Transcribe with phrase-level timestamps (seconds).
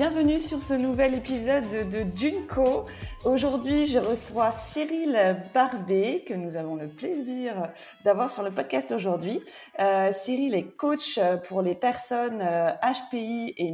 [0.00, 2.86] Bienvenue sur ce nouvel épisode de Junco.
[3.26, 7.70] Aujourd'hui, je reçois Cyril Barbet, que nous avons le plaisir
[8.02, 9.42] d'avoir sur le podcast aujourd'hui.
[9.78, 13.72] Euh, Cyril est coach pour les personnes HPI euh, et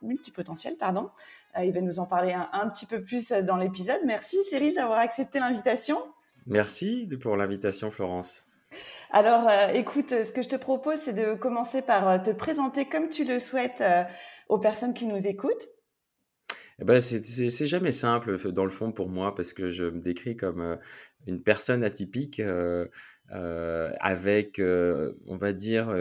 [0.00, 0.78] multipotentielles.
[0.78, 1.10] Pardon.
[1.58, 4.00] Euh, il va nous en parler un petit peu plus dans l'épisode.
[4.06, 5.98] Merci Cyril d'avoir accepté l'invitation.
[6.46, 8.46] Merci pour l'invitation Florence.
[9.10, 12.88] Alors, euh, écoute, ce que je te propose, c'est de commencer par euh, te présenter
[12.88, 14.02] comme tu le souhaites euh,
[14.48, 15.68] aux personnes qui nous écoutent.
[16.80, 20.36] Eh ben, c'est jamais simple dans le fond pour moi parce que je me décris
[20.36, 20.76] comme
[21.28, 22.42] une personne atypique
[23.30, 25.94] avec, on va dire,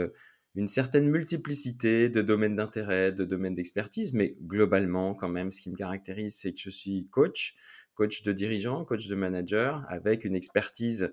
[0.56, 5.70] une certaine multiplicité de domaines d'intérêt, de domaines d'expertise, mais globalement, quand même, ce qui
[5.70, 7.56] me caractérise, c'est que je suis coach,
[7.96, 11.12] coach de dirigeant, coach de manager, avec une expertise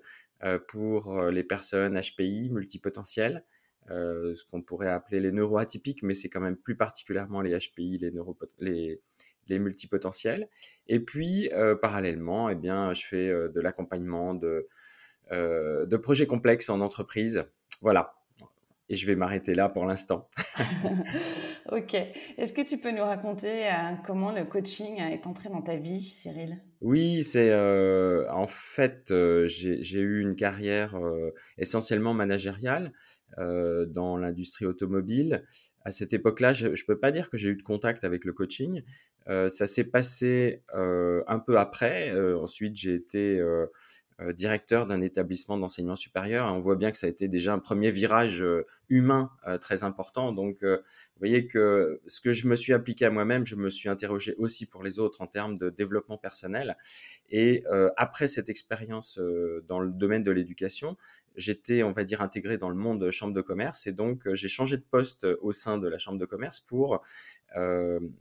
[0.67, 3.43] pour euh, les personnes HPI multipotentielles,
[3.89, 7.97] euh, ce qu'on pourrait appeler les neuroatypiques, mais c'est quand même plus particulièrement les HPI,
[8.59, 8.99] les,
[9.47, 10.49] les, multipotentiels.
[10.87, 11.49] Et puis,
[11.81, 14.67] parallèlement, eh bien, je fais de l'accompagnement de
[15.97, 17.43] projets complexes en entreprise.
[17.81, 18.15] Voilà.
[18.87, 20.29] Et je vais m'arrêter là pour l'instant.
[21.71, 21.95] ok.
[22.37, 23.69] Est-ce que tu peux nous raconter
[24.05, 26.61] comment le coaching est entré dans ta vie, Cyril?
[26.81, 32.91] Oui, c'est euh, en fait, euh, j'ai eu une carrière euh, essentiellement managériale
[33.37, 35.45] dans l'industrie automobile.
[35.85, 38.33] À cette époque-là, je ne peux pas dire que j'ai eu de contact avec le
[38.33, 38.81] coaching.
[39.25, 42.11] ça s'est passé un peu après.
[42.33, 43.67] ensuite, j'ai été euh,
[44.33, 46.45] directeur d'un établissement d'enseignement supérieur.
[46.53, 49.83] on voit bien que ça a été déjà un premier virage euh, humain euh, très
[49.83, 50.31] important.
[50.31, 50.77] Donc, vous
[51.19, 54.65] voyez que ce que je me suis appliqué à moi-même, je me suis interrogé aussi
[54.65, 56.77] pour les autres en termes de développement personnel.
[57.29, 57.63] Et
[57.95, 59.19] après cette expérience
[59.67, 60.97] dans le domaine de l'éducation,
[61.35, 64.77] j'étais, on va dire, intégré dans le monde chambre de commerce et donc j'ai changé
[64.77, 66.97] de poste au sein de la chambre de commerce pour euh,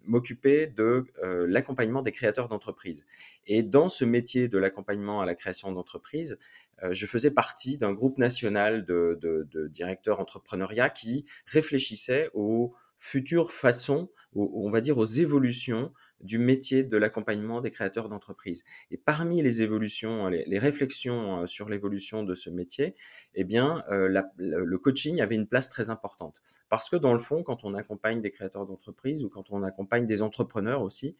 [0.04, 3.06] m'occuper de euh, l'accompagnement des créateurs d'entreprises.
[3.46, 6.38] Et dans ce métier de l'accompagnement à la création d'entreprises,
[6.82, 14.10] euh, je faisais partie d'un groupe national de, directeurs entrepreneuriat qui réfléchissait aux futures façons,
[14.34, 18.64] on va dire aux évolutions du métier de l'accompagnement des créateurs d'entreprises.
[18.90, 22.94] Et parmi les évolutions, les, réflexions euh, sur l'évolution de ce métier,
[23.34, 26.42] eh bien, euh, le coaching avait une place très importante.
[26.68, 30.06] Parce que dans le fond, quand on accompagne des créateurs d'entreprises ou quand on accompagne
[30.06, 31.16] des entrepreneurs aussi,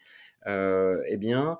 [0.47, 1.59] euh, eh bien,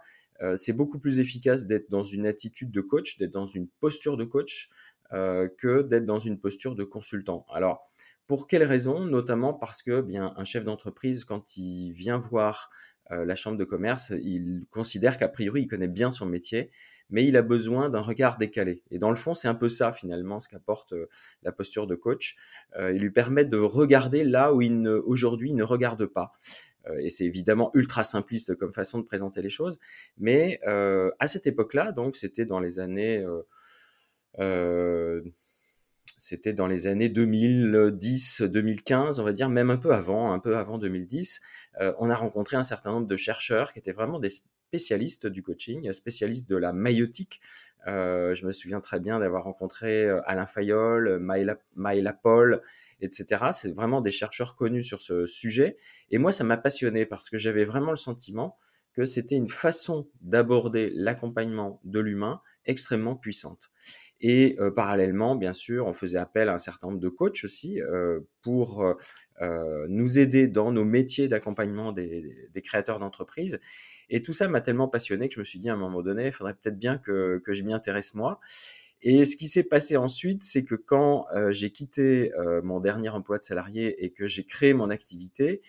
[0.55, 4.25] c'est beaucoup plus efficace d'être dans une attitude de coach, d'être dans une posture de
[4.25, 4.71] coach,
[5.11, 7.45] que d'être dans une posture de consultant.
[7.53, 7.87] Alors,
[8.27, 9.05] pour quelles raisons?
[9.05, 13.65] Notamment parce que bien un chef d'entreprise, quand il vient voir euh, la chambre de
[13.65, 16.71] commerce, il considère qu'a priori, il connaît bien son métier,
[17.11, 18.83] mais il a besoin d'un regard décalé.
[18.91, 21.09] Et dans le fond, c'est un peu ça finalement ce qu'apporte euh,
[21.43, 22.37] la posture de coach.
[22.79, 26.33] Euh, il lui permet de regarder là où il aujourd'hui ne regarde pas.
[27.01, 29.79] et c'est évidemment ultra simpliste comme façon de présenter les choses,
[30.17, 33.25] mais à cette époque-là, donc c'était dans les années
[36.21, 40.59] c'était dans les années 2010, 2015, on va dire, même un peu avant, un peu
[40.59, 41.41] avant 2010.
[41.81, 45.43] Euh, on a rencontré un certain nombre de chercheurs qui étaient vraiment des spécialistes du
[45.43, 47.41] coaching, spécialistes de la maïotique.
[47.87, 52.61] Euh, je me souviens très bien d'avoir rencontré euh, Alain Fayol, Maïla, Paul,
[53.01, 53.47] etc.
[53.53, 55.79] C'est vraiment des chercheurs connus sur ce sujet.
[56.11, 58.59] Et moi, ça m'a passionné parce que j'avais vraiment le sentiment
[58.93, 63.71] que c'était une façon d'aborder l'accompagnement de l'humain extrêmement puissante.
[64.21, 67.81] Et euh, parallèlement, bien sûr, on faisait appel à un certain nombre de coachs aussi
[67.81, 68.85] euh, pour
[69.41, 73.61] euh, nous aider dans nos métiers d'accompagnement des, des, créateurs d'entreprises.
[74.11, 76.27] Et tout ça m'a tellement passionné que je me suis dit à un moment donné,
[76.27, 78.41] il faudrait peut-être bien que, que je m'y intéresse moi.
[79.03, 83.45] Et ce qui s'est passé ensuite, c'est que quand j'ai quitté mon dernier emploi de
[83.45, 85.63] salarié et que j'ai créé mon activité,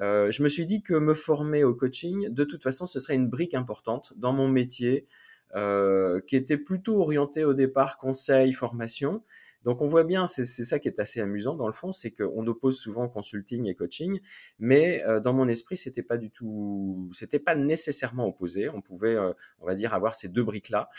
[0.00, 3.28] je me suis dit que me former au coaching, de toute façon, ce serait une
[3.28, 5.06] brique importante dans mon métier,
[5.54, 9.22] euh, qui était plutôt orienté au départ conseil, formation.
[9.64, 12.46] Donc on voit bien, c'est ça qui est assez amusant dans le fond, c'est qu'on
[12.46, 14.20] oppose souvent consulting et coaching,
[14.58, 18.68] mais euh, dans mon esprit, c'était pas du tout, c'était pas nécessairement opposé.
[18.68, 20.90] On pouvait, euh, on va dire, avoir ces deux briques là.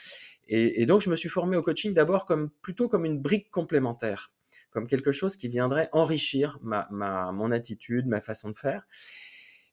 [0.48, 3.50] Et, et, donc je me suis formé au coaching d'abord comme plutôt comme une brique
[3.50, 4.32] complémentaire,
[4.72, 8.88] comme quelque chose qui viendrait enrichir ma, ma mon attitude, ma façon de faire.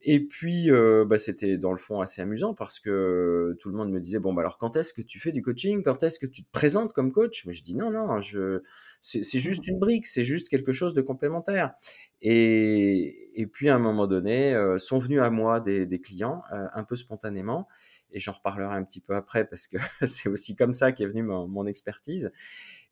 [0.09, 0.71] Et puis,
[1.07, 4.33] bah, c'était dans le fond assez amusant parce que tout le monde me disait bon,
[4.33, 5.83] bah alors quand est-ce que tu fais du coaching?
[5.83, 7.45] Quand est-ce que tu te présentes comme coach?
[7.45, 8.63] Mais je dis non, non, je
[9.03, 11.75] c'est juste une brique, c'est juste quelque chose de complémentaire.
[12.23, 16.85] Et, et puis à un moment donné, sont venus à moi des, des clients un
[16.85, 17.67] peu spontanément
[18.13, 19.77] et j'en reparlerai un petit peu après parce que
[20.07, 22.33] c'est aussi comme ça qu'est venue mon, expertise.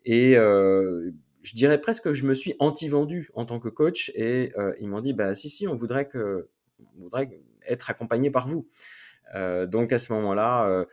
[0.04, 1.10] Et euh,
[1.42, 4.88] je dirais presque que je me suis anti-vendu en tant que coach et euh, ils
[4.88, 6.48] m'ont dit bah si si on voudrait que
[6.96, 7.30] voudrait
[7.66, 8.66] être accompagné par vous.
[9.34, 10.84] Euh, donc à ce moment-là, euh,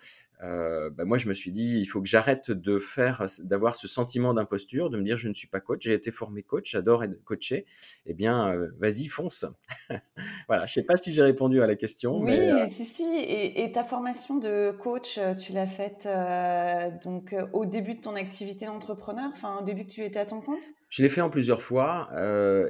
[0.42, 4.34] bah, moi je me suis dit il faut que j'arrête de faire d'avoir ce sentiment
[4.34, 7.24] d'imposture de me dire je ne suis pas coach j'ai été formé coach j'adore être
[7.24, 7.66] coaché.
[8.08, 9.46] Eh bien euh, vas-y fonce.
[10.48, 13.04] Voilà je sais pas si j'ai répondu à la question oui mais, euh, si si.
[13.04, 16.08] Et, et, ta formation de coach tu l'as faite
[17.04, 20.42] donc au début de ton activité d'entrepreneur enfin au début que tu étais à ton
[20.42, 20.74] compte?
[20.90, 22.10] Je l'ai fait en plusieurs fois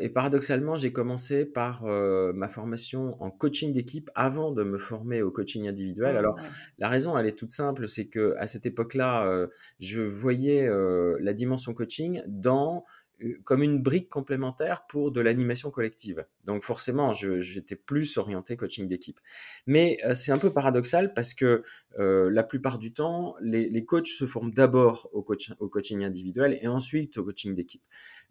[0.01, 5.31] et paradoxalement j'ai commencé par ma formation en coaching d'équipe avant de me former au
[5.31, 6.17] coaching individuel.
[6.17, 6.35] Alors
[6.77, 9.47] la raison elle est toute simple c'est que à cette époque-là, euh,
[9.79, 12.83] je voyais euh, la dimension coaching dans
[13.23, 16.25] euh, comme une brique complémentaire pour de l'animation collective.
[16.45, 19.19] Donc forcément, j'étais plus orienté coaching d'équipe.
[19.67, 21.63] Mais c'est un peu paradoxal parce que
[21.97, 27.23] la plupart du temps, les, coachs se forment d'abord au, coaching individuel et ensuite au
[27.23, 27.83] coaching d'équipe.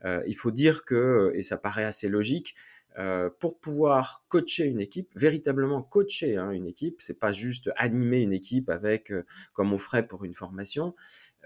[0.04, 2.56] il faut dire que, et ça paraît assez logique,
[2.98, 8.20] euh, pour pouvoir coacher une équipe, véritablement coacher hein, une équipe, c'est pas juste animer
[8.20, 10.96] une équipe avec euh, comme on ferait pour une formation.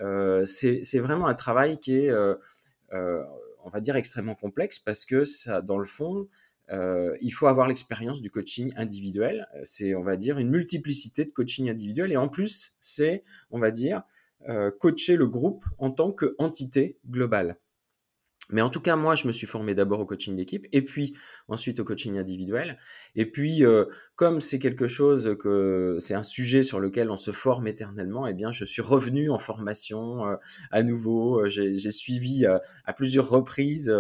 [0.01, 2.13] Euh, c'est vraiment un travail qui est,
[2.93, 6.29] on va dire, extrêmement complexe parce que ça, dans le fond,
[6.71, 9.47] il faut avoir l'expérience du coaching individuel.
[9.65, 13.71] C'est, on va dire, une multiplicité de coaching individuel et en plus, c'est, on va
[13.71, 14.03] dire,
[14.81, 17.59] coacher le groupe en tant qu'entité globale.
[18.55, 21.17] Mais en tout cas, moi, je me suis formé d'abord au coaching d'équipe et puis
[21.49, 22.79] ensuite au coaching individuel.
[23.17, 27.33] Et puis, euh, comme c'est quelque chose que c'est un sujet sur lequel on se
[27.33, 30.37] forme éternellement, eh bien, je suis revenu en formation euh,
[30.71, 31.41] à nouveau.
[31.41, 33.93] Euh, j'ai suivi à plusieurs reprises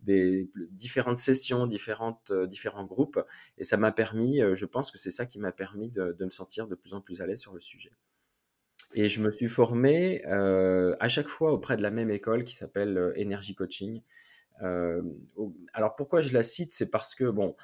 [0.00, 3.20] des différentes sessions, différentes, différents groupes,
[3.56, 4.40] et ça m'a permis.
[4.54, 7.00] je pense que c'est ça qui m'a permis de, de me sentir de plus en
[7.00, 7.92] plus à l'aise sur le sujet.
[8.94, 12.54] Et je me suis formé euh, à chaque fois auprès de la même école qui
[12.54, 14.02] s'appelle euh, Energy Coaching.
[14.62, 15.02] Euh,
[15.72, 17.56] alors pourquoi je la cite C'est parce que, bon,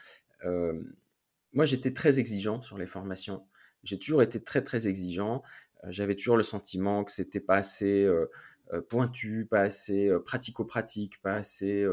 [1.53, 3.47] moi j'étais très exigeant sur les formations.
[3.85, 5.43] J'ai toujours été très très exigeant.
[5.89, 8.09] J'avais toujours le sentiment que c'était pas assez
[8.89, 11.87] pointu, pas assez pratico-pratique, pas assez.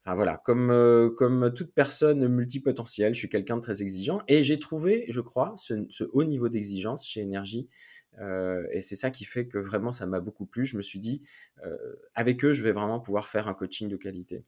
[0.00, 4.58] Enfin voilà, comme, comme toute personne multipotentielle, je suis quelqu'un de très exigeant et j'ai
[4.58, 7.68] trouvé, je crois, ce haut niveau d'exigence chez Energy
[8.18, 10.64] euh, et c'est ça qui fait que vraiment ça m'a beaucoup plu.
[10.64, 11.22] Je me suis dit,
[11.64, 11.76] euh,
[12.14, 14.44] avec eux, je vais vraiment pouvoir faire un coaching de qualité.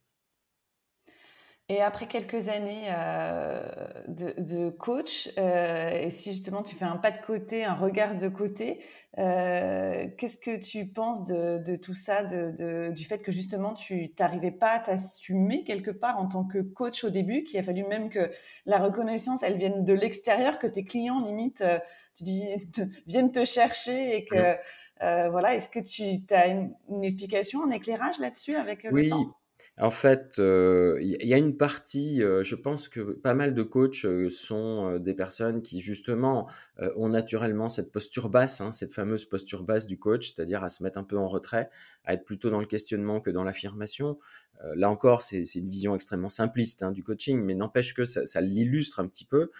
[1.70, 3.60] Et après quelques années euh,
[4.06, 8.16] de, de, coach, euh, et si justement tu fais un pas de côté, un regard
[8.16, 8.82] de côté,
[9.18, 13.74] euh, qu'est-ce que tu penses de, de tout ça, de, de, du fait que justement
[13.74, 17.62] tu n'arrivais pas à t'assumer quelque part en tant que coach au début, qu'il a
[17.62, 18.30] fallu même que
[18.64, 21.78] la reconnaissance, elle vienne de l'extérieur, que tes clients limite, euh,
[22.16, 24.56] tu dis, te, viennent te chercher et que...
[25.00, 29.04] Euh, voilà, est-ce que tu as une, une, explication, un éclairage là-dessus avec oui.
[29.04, 29.36] le temps?
[29.80, 33.62] En fait, il euh, y a une partie, euh, je pense que pas mal de
[33.62, 36.48] coachs euh, sont des personnes qui justement
[36.96, 40.82] ont naturellement cette posture basse, hein, cette fameuse posture basse du coach, c'est-à-dire à se
[40.82, 41.70] mettre un peu en retrait,
[42.04, 44.18] à être plutôt dans le questionnement que dans l'affirmation.
[44.74, 48.40] là encore, c'est une vision extrêmement simpliste hein, du coaching, mais n'empêche que ça, ça
[48.40, 49.50] l'illustre un petit peu.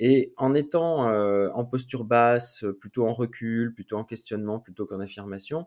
[0.00, 1.08] Et en étant
[1.54, 5.66] en posture basse, plutôt en recul, plutôt en questionnement, plutôt qu'en affirmation,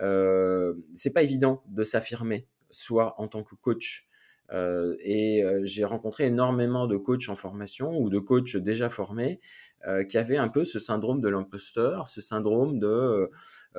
[0.00, 4.08] euh, c'est pas évident de s'affirmer soit en tant que coach.
[4.52, 9.40] Euh, et euh, j'ai rencontré énormément de coachs en formation ou de coachs déjà formés
[9.86, 13.30] euh, qui avaient un peu ce syndrome de l'imposteur, ce syndrome de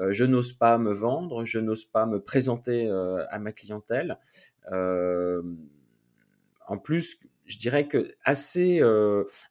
[0.10, 2.90] je n'ose pas me vendre, je n'ose pas me présenter
[3.30, 4.18] à ma clientèle.
[4.72, 5.44] en
[6.82, 8.82] plus, je dirais que assez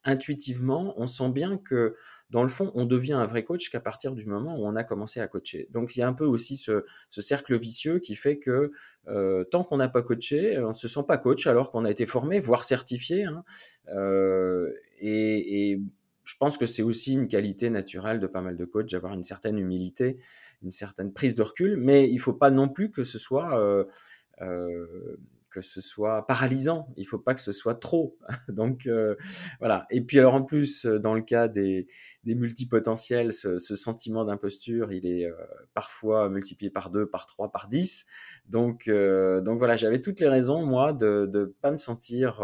[0.03, 1.95] intuitivement, on sent bien que
[2.33, 4.85] dans le fond, on devient un vrai coach qu'à partir du moment où on a
[4.85, 5.69] commencé à coacher.
[5.71, 8.73] Donc il y a un peu aussi ce, cercle vicieux qui fait que
[9.09, 11.91] euh, tant qu'on n'a pas coaché, on ne se sent pas coach alors qu'on a
[11.91, 13.25] été formé, voire certifié.
[13.25, 13.45] Hein.
[13.89, 15.81] Euh, et,
[16.25, 19.25] je pense que c'est aussi une qualité naturelle de pas mal de coachs d'avoir une
[19.25, 20.19] certaine humilité,
[20.63, 23.59] une certaine prise de recul, mais il ne faut pas non plus que ce soit
[23.59, 25.17] euh,
[25.53, 26.89] que ce soit paralysant.
[26.97, 28.17] Il faut pas que ce soit trop.
[28.49, 29.15] Donc euh,
[29.61, 29.87] voilà.
[29.91, 31.87] Et puis alors en plus, euh, dans le cas des,
[32.25, 35.35] des multipotentiels, ce, sentiment d'imposture, il est euh,
[35.75, 38.07] parfois multiplié par deux, par trois, par dix.
[38.49, 42.43] Donc donc voilà, j'avais toutes les raisons moi de ne pas me sentir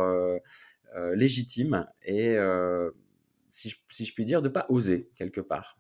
[1.14, 2.36] légitime et,
[3.50, 5.78] si je, si je puis dire, de pas oser quelque part.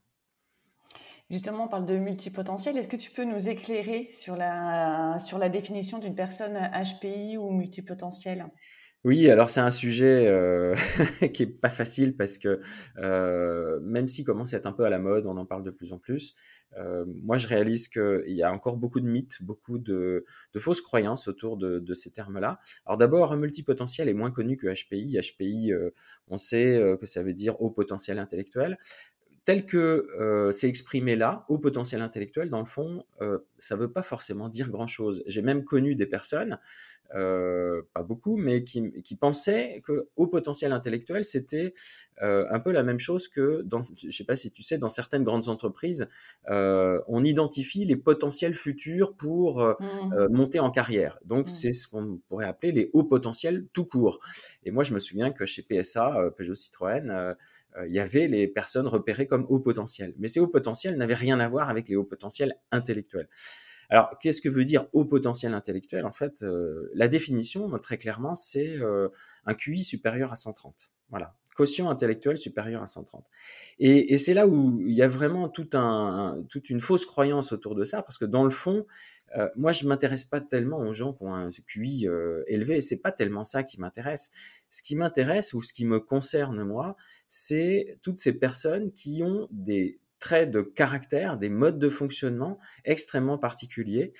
[1.30, 2.78] Justement, on parle de multipotentiel.
[2.78, 7.50] Est-ce que tu peux nous éclairer sur la, sur la définition d'une personne HPI ou
[7.50, 8.46] multipotentielle?
[9.04, 10.74] Oui, alors c'est un sujet euh,
[11.32, 12.60] qui est pas facile parce que
[12.96, 15.70] euh, même s'il commence à être un peu à la mode, on en parle de
[15.70, 16.34] plus en plus.
[16.76, 20.24] Euh, moi, je réalise qu'il y a encore beaucoup de mythes, beaucoup de,
[20.58, 22.58] fausses croyances autour de, de ces termes-là.
[22.86, 25.18] Alors d'abord, multipotentiel est moins connu que HPI.
[25.20, 25.72] HPI,
[26.26, 28.78] on sait que ça veut dire haut potentiel intellectuel
[29.48, 33.80] tel que euh, c'est exprimé là, au potentiel intellectuel, dans le fond, euh, ça ne
[33.80, 35.24] veut pas forcément dire grand-chose.
[35.26, 36.58] J'ai même connu des personnes,
[37.14, 41.72] euh, pas beaucoup, mais qui, qui pensaient que au potentiel intellectuel, c'était
[42.20, 44.88] un peu la même chose que, dans, je ne sais pas si tu sais, dans
[44.88, 46.08] certaines grandes entreprises,
[46.48, 50.26] on identifie les potentiels futurs pour mmh.
[50.30, 51.20] monter en carrière.
[51.24, 51.48] Donc, mmh.
[51.48, 54.18] c'est ce qu'on pourrait appeler les hauts potentiels tout court.
[54.64, 57.36] Et moi, je me souviens que chez PSA, Peugeot Citroën,
[57.86, 60.14] il y avait les personnes repérées comme haut potentiel.
[60.18, 63.28] Mais ces hauts potentiels n'avaient rien à voir avec les hauts potentiels intellectuels.
[63.90, 66.04] Alors, qu'est-ce que veut dire haut potentiel intellectuel?
[66.04, 69.08] En fait, euh, la définition, très clairement, c'est euh,
[69.46, 70.90] un QI supérieur à 130.
[71.08, 73.24] Voilà, quotient intellectuel supérieur à 130.
[73.80, 75.74] Et, c'est là où il y a vraiment toute
[76.70, 78.86] une fausse croyance autour de ça, parce que dans le fond,
[79.56, 82.06] moi, je m'intéresse pas tellement aux gens qui ont un QI
[82.46, 82.80] élevé.
[82.80, 84.30] C'est pas tellement ça qui m'intéresse.
[84.68, 86.96] Ce qui m'intéresse ou ce qui me concerne moi,
[87.26, 93.38] c'est toutes ces personnes qui ont des traits de caractère, des modes de fonctionnement extrêmement
[93.38, 94.12] particuliers.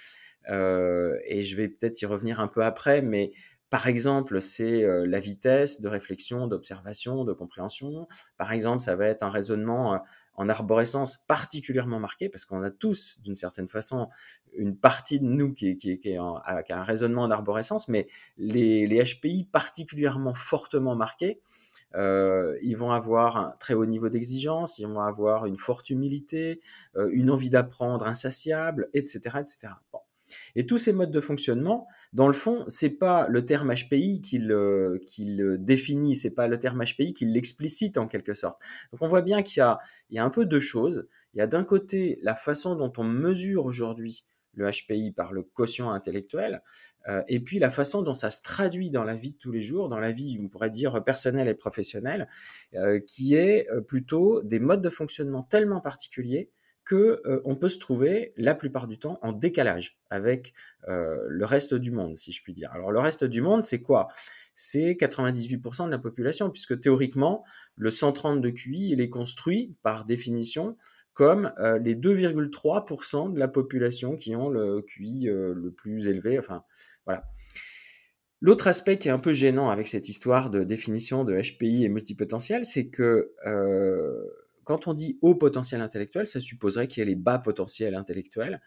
[0.51, 3.33] Euh, et je vais peut-être y revenir un peu après, mais
[3.71, 8.09] par exemple, c'est la vitesse de réflexion, d'observation, de compréhension.
[8.37, 10.03] Par exemple, ça va être un raisonnement
[10.39, 14.09] en arborescence particulièrement marqué, parce qu'on a tous, d'une certaine façon,
[14.57, 18.07] une partie de nous qui, qui, qui, a un raisonnement en arborescence, mais
[18.37, 21.41] les, les HPI particulièrement fortement marqués,
[21.95, 26.61] euh, ils vont avoir un très haut niveau d'exigence, ils vont avoir une forte humilité,
[26.97, 29.69] euh, une envie d'apprendre insatiable, etc., etc.
[29.93, 30.01] Bon.
[30.55, 34.39] Et tous ces modes de fonctionnement, dans le fond, c'est pas le terme HPI qui
[34.39, 38.59] le, qui le définit, c'est pas le terme HPI qui l'explicite en quelque sorte.
[38.93, 39.61] Donc on voit bien qu'il
[40.11, 41.09] y a, un peu deux choses.
[41.35, 44.25] Il y a d'un côté la façon dont on mesure aujourd'hui
[44.55, 46.63] le HPI par le quotient intellectuel,
[47.09, 49.61] euh, et puis la façon dont ça se traduit dans la vie de tous les
[49.61, 52.29] jours, dans la vie, on pourrait dire, personnelle et professionnelle,
[52.75, 56.51] euh, qui est euh, plutôt des modes de fonctionnement tellement particuliers
[56.89, 60.55] que on peut se trouver la plupart du temps en décalage avec
[60.87, 62.71] le reste du monde, si je puis dire.
[62.73, 64.09] Alors le reste du monde, c'est quoi?
[64.55, 67.45] C'est 98% de la population, puisque théoriquement,
[67.77, 70.77] le 130 de QI, il est construit par définition
[71.19, 76.39] comme euh, les 2,3% de la population qui ont le QI euh, le plus élevé.
[76.39, 76.63] Enfin,
[77.07, 77.25] voilà.
[78.41, 81.89] L'autre aspect qui est un peu gênant avec cette histoire de définition de HPI et
[81.89, 84.25] multipotentiel, c'est que euh,
[84.69, 88.61] quand on dit haut potentiel intellectuel, ça supposerait qu'il y ait les bas potentiels intellectuels.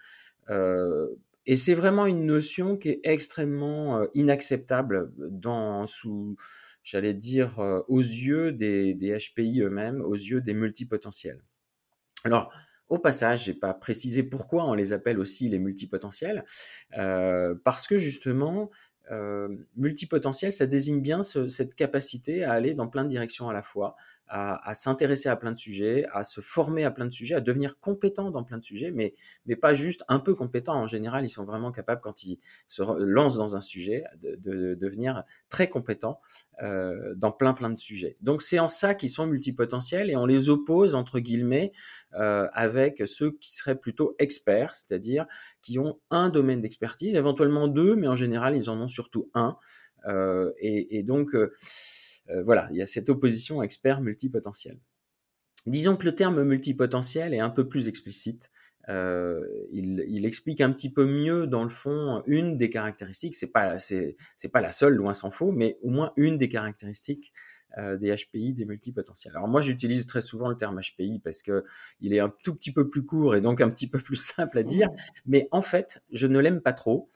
[0.49, 6.35] et c'est vraiment une notion qui est extrêmement inacceptable dans, sous,
[6.83, 11.43] j'allais dire, aux yeux des, HPI eux-mêmes, aux yeux des multipotentiels.
[12.23, 12.51] Alors,
[12.89, 16.43] au passage, j'ai pas précisé pourquoi on les appelle aussi les multipotentiels,
[16.97, 18.69] euh, parce que justement,
[19.11, 23.61] euh, multipotentiel, ça désigne bien cette capacité à aller dans plein de directions à la
[23.61, 23.95] fois,
[24.33, 27.79] à, s'intéresser à plein de sujets, à se former à plein de sujets, à devenir
[27.81, 29.13] compétent dans plein de sujets, mais,
[29.45, 30.73] mais pas juste un peu compétent.
[30.73, 35.23] En général, ils sont vraiment capables, quand ils se lancent dans un sujet, de, devenir
[35.49, 36.21] très compétents
[36.63, 38.15] euh, dans plein plein de sujets.
[38.21, 41.73] Donc c'est en ça qu'ils sont multipotentiels et on les oppose, entre guillemets,
[42.13, 45.25] euh, avec ceux qui seraient plutôt experts, c'est-à-dire
[45.61, 49.57] qui ont un domaine d'expertise, éventuellement deux, mais en général, ils en ont surtout un.
[50.07, 51.35] Euh, et, et, donc...
[52.31, 54.79] Euh, voilà, il y a cette opposition expert multipotentiel.
[55.65, 58.51] Disons que le terme multipotentiel est un peu plus explicite.
[58.89, 63.35] Euh, il, explique un petit peu mieux, dans le fond, une des caractéristiques.
[63.35, 64.15] C'est pas c'est
[64.51, 67.31] pas la seule, loin s'en faut, mais au moins une des caractéristiques
[67.77, 69.35] euh, des HPI, des multipotentiels.
[69.35, 71.63] Alors moi, j'utilise très souvent le terme HPI parce que
[71.99, 74.57] il est un tout petit peu plus court et donc un petit peu plus simple
[74.57, 74.89] à dire.
[75.27, 77.09] Mais en fait, je ne l'aime pas trop.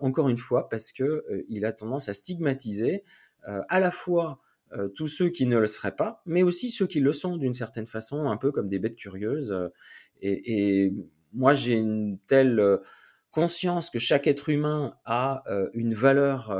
[0.00, 3.04] encore une fois, parce que il a tendance à stigmatiser
[3.44, 4.40] à la fois
[4.76, 7.52] euh, tous ceux qui ne le seraient pas, mais aussi ceux qui le sont d'une
[7.52, 9.52] certaine façon, un peu comme des bêtes curieuses.
[9.52, 9.68] Euh,
[10.22, 10.92] et,
[11.34, 12.78] moi, j'ai une telle euh,
[13.30, 16.54] conscience que chaque être humain a une valeur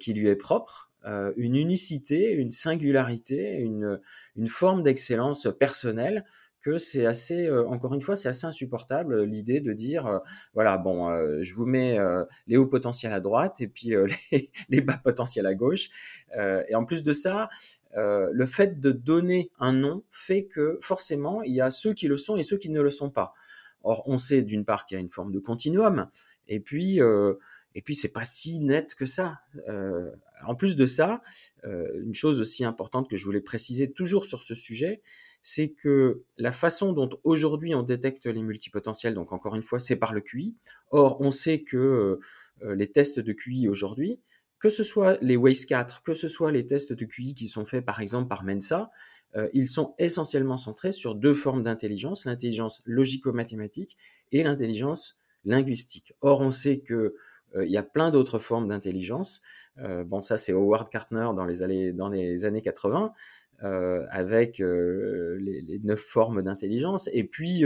[0.00, 0.90] qui lui est propre,
[1.36, 4.00] une unicité, une singularité, une,
[4.34, 6.24] une forme d'excellence personnelle
[6.64, 10.20] que c'est assez, encore une fois, c'est assez insupportable l'idée de dire,
[10.54, 11.10] voilà, bon,
[11.42, 11.98] je vous mets
[12.46, 13.92] les hauts potentiels à droite et puis
[14.68, 15.90] les, bas potentiels à gauche.
[16.36, 17.48] et en plus de ça,
[17.94, 22.16] le fait de donner un nom fait que forcément, il y a ceux qui le
[22.16, 23.34] sont et ceux qui ne le sont pas.
[23.82, 26.08] Or, on sait d'une part qu'il y a une forme de continuum,
[26.48, 27.34] et puis, euh,
[27.74, 29.40] et puis c'est pas si net que ça.
[29.68, 30.10] Euh,
[30.46, 31.22] en plus de ça,
[31.64, 35.02] euh, une chose aussi importante que je voulais préciser toujours sur ce sujet,
[35.46, 39.96] c'est que la façon dont aujourd'hui on détecte les multipotentiels, donc encore une fois, c'est
[39.96, 40.56] par le QI.
[40.90, 42.18] Or, on sait que
[42.62, 44.20] les tests de QI aujourd'hui,
[44.64, 47.66] que ce soit les WACE 4, que ce soit les tests de QI qui sont
[47.66, 48.90] faits par exemple par Mensa,
[49.36, 53.98] euh, ils sont essentiellement centrés sur deux formes d'intelligence, l'intelligence logico-mathématique
[54.32, 56.14] et l'intelligence linguistique.
[56.22, 57.14] Or, on sait que
[57.56, 59.42] euh, il y a plein d'autres formes d'intelligence.
[59.78, 63.12] Euh, bon, ça c'est Howard Cartner dans les années, dans les années 80,
[63.60, 67.08] avec les, les, neuf formes d'intelligence.
[67.12, 67.64] Et puis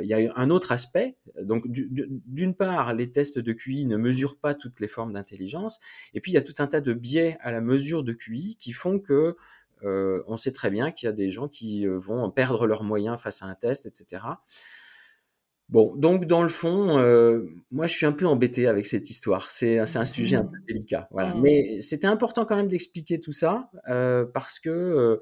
[0.00, 1.16] il y a un autre aspect.
[1.40, 5.78] Donc, d'une part, les tests de QI ne mesurent pas toutes les formes d'intelligence.
[6.14, 8.56] Et puis, il y a tout un tas de biais à la mesure de QI
[8.58, 9.36] qui font que
[9.84, 12.82] euh, on sait très bien qu'il y a des gens qui euh, vont perdre leurs
[12.84, 14.22] moyens face à un test, etc.
[15.70, 19.50] Bon, donc dans le fond, euh, moi je suis un peu embêté avec cette histoire.
[19.50, 21.34] C'est un sujet un peu délicat, voilà.
[21.34, 21.42] Mmh.
[21.42, 23.70] Mais c'était important quand même d'expliquer tout ça
[24.32, 25.20] parce que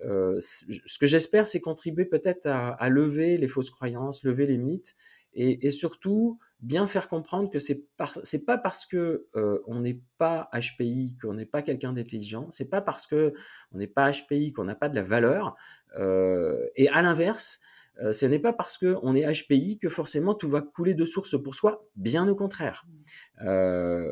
[0.00, 4.94] ce que j'espère, c'est contribuer peut-être à, lever les fausses croyances, lever les mythes,
[5.34, 7.84] et, surtout bien faire comprendre que c'est
[8.24, 12.68] c'est pas parce que euh, on n'est pas HPI qu'on n'est pas quelqu'un d'intelligent, c'est
[12.68, 13.32] pas parce que
[13.72, 15.54] on n'est pas HPI qu'on n'a pas de la valeur,
[15.98, 17.60] euh, et à l'inverse,
[18.02, 21.04] euh, ce n'est pas parce que on est HPI que forcément tout va couler de
[21.04, 22.86] source pour soi, bien au contraire.
[23.40, 23.46] Mmh.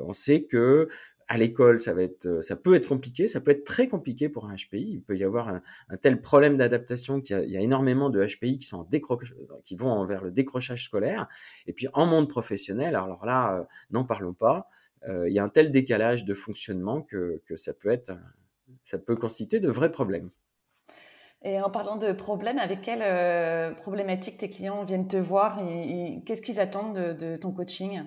[0.04, 0.88] on sait que
[1.28, 4.92] à l'école, ça euh, peut être compliqué, ça peut être très compliqué pour un HPI.
[4.92, 5.62] Il peut y avoir un,
[6.00, 8.88] tel problème d'adaptation qu'il y, a énormément de HPI qui sont
[9.64, 11.26] qui vont vers le décrochage scolaire.
[11.66, 14.68] Et puis en monde professionnel, alors là, euh, n'en parlons pas.
[15.08, 18.12] Euh, il y a un tel décalage de fonctionnement que, que ça peut être,
[18.84, 20.30] ça peut constituer de vrais problèmes.
[21.46, 26.42] Et en parlant de problèmes, avec quelles problématiques tes clients viennent te voir et, qu'est-ce
[26.42, 28.02] qu'ils attendent de, ton coaching?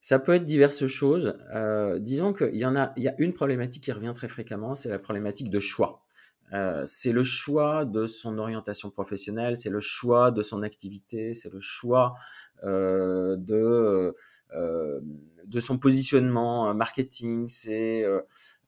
[0.00, 1.36] Ça peut être diverses choses.
[1.52, 4.76] Euh, disons qu'il y en a, il y a une problématique qui revient très fréquemment,
[4.76, 6.06] c'est la problématique de choix.
[6.52, 11.52] Euh, c'est le choix de son orientation professionnelle, c'est le choix de son activité, c'est
[11.52, 12.14] le choix
[12.62, 14.14] euh, de
[14.54, 15.00] euh,
[15.44, 18.04] de son positionnement marketing, c'est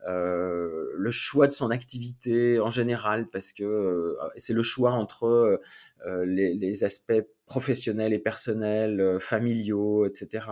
[0.06, 5.60] euh, le choix de son activité en général, parce que c'est le choix entre
[6.24, 10.46] les, les, aspects professionnels et personnels, familiaux, etc.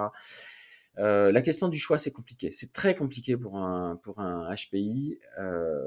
[0.98, 2.50] Euh, la question du choix, c'est compliqué.
[2.50, 5.18] C'est très compliqué pour un, pour un HPI.
[5.38, 5.80] Euh,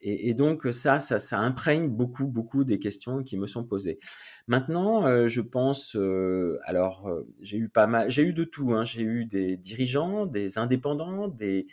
[0.00, 3.98] et, donc ça, ça, ça, imprègne beaucoup, beaucoup des questions qui me sont posées.
[4.46, 8.72] Maintenant, euh, je pense, euh, alors euh, j'ai eu pas mal, j'ai eu de tout.
[8.74, 8.84] Hein.
[8.84, 11.66] J'ai eu des dirigeants, des indépendants, des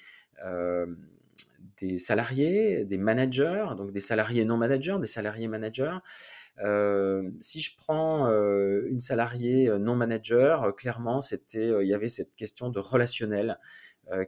[1.77, 5.97] des salariés, des managers, donc des salariés non managers, des salariés managers.
[6.63, 12.07] Euh, si je prends euh, une salariée euh, non manager, clairement, c'était, il y avait
[12.07, 13.59] cette question de relationnel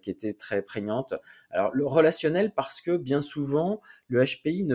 [0.02, 1.13] qui était très prégnante.
[1.52, 4.67] Alors le relationnel parce que bien souvent le HPI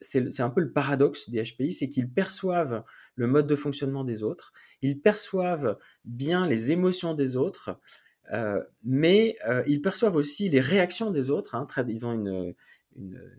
[0.00, 2.82] c'est un peu le paradoxe des HPI, c'est qu'ils perçoivent
[3.14, 7.78] le mode de fonctionnement des autres, ils perçoivent bien les émotions des autres,
[8.32, 11.54] euh, mais euh, ils perçoivent aussi les réactions des autres.
[11.54, 12.54] Hein, ils ont une,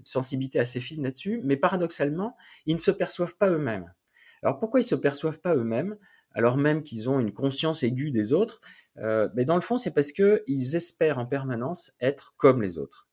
[0.06, 3.94] sensibilité assez fine là-dessus, mais paradoxalement, ils ne se perçoivent pas eux-mêmes.
[4.42, 5.98] Alors pourquoi ils se perçoivent pas eux-mêmes,
[6.34, 8.62] alors même qu'ils ont une conscience aiguë des autres?
[8.98, 13.08] Euh, mais Dans le fond, c'est parce qu'ils espèrent en permanence être comme les autres.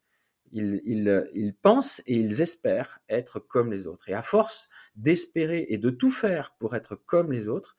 [0.53, 4.09] Ils, pensent et ils espèrent être comme les autres.
[4.09, 7.77] Et à force d'espérer et de tout faire pour être comme les autres,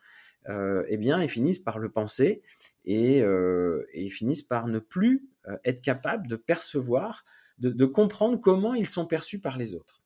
[0.49, 2.41] euh, eh bien, ils finissent par le penser
[2.89, 7.23] et, euh, et ils finissent par ne plus euh, être capables de percevoir
[7.59, 10.01] de, comprendre comment ils sont perçus par les autres.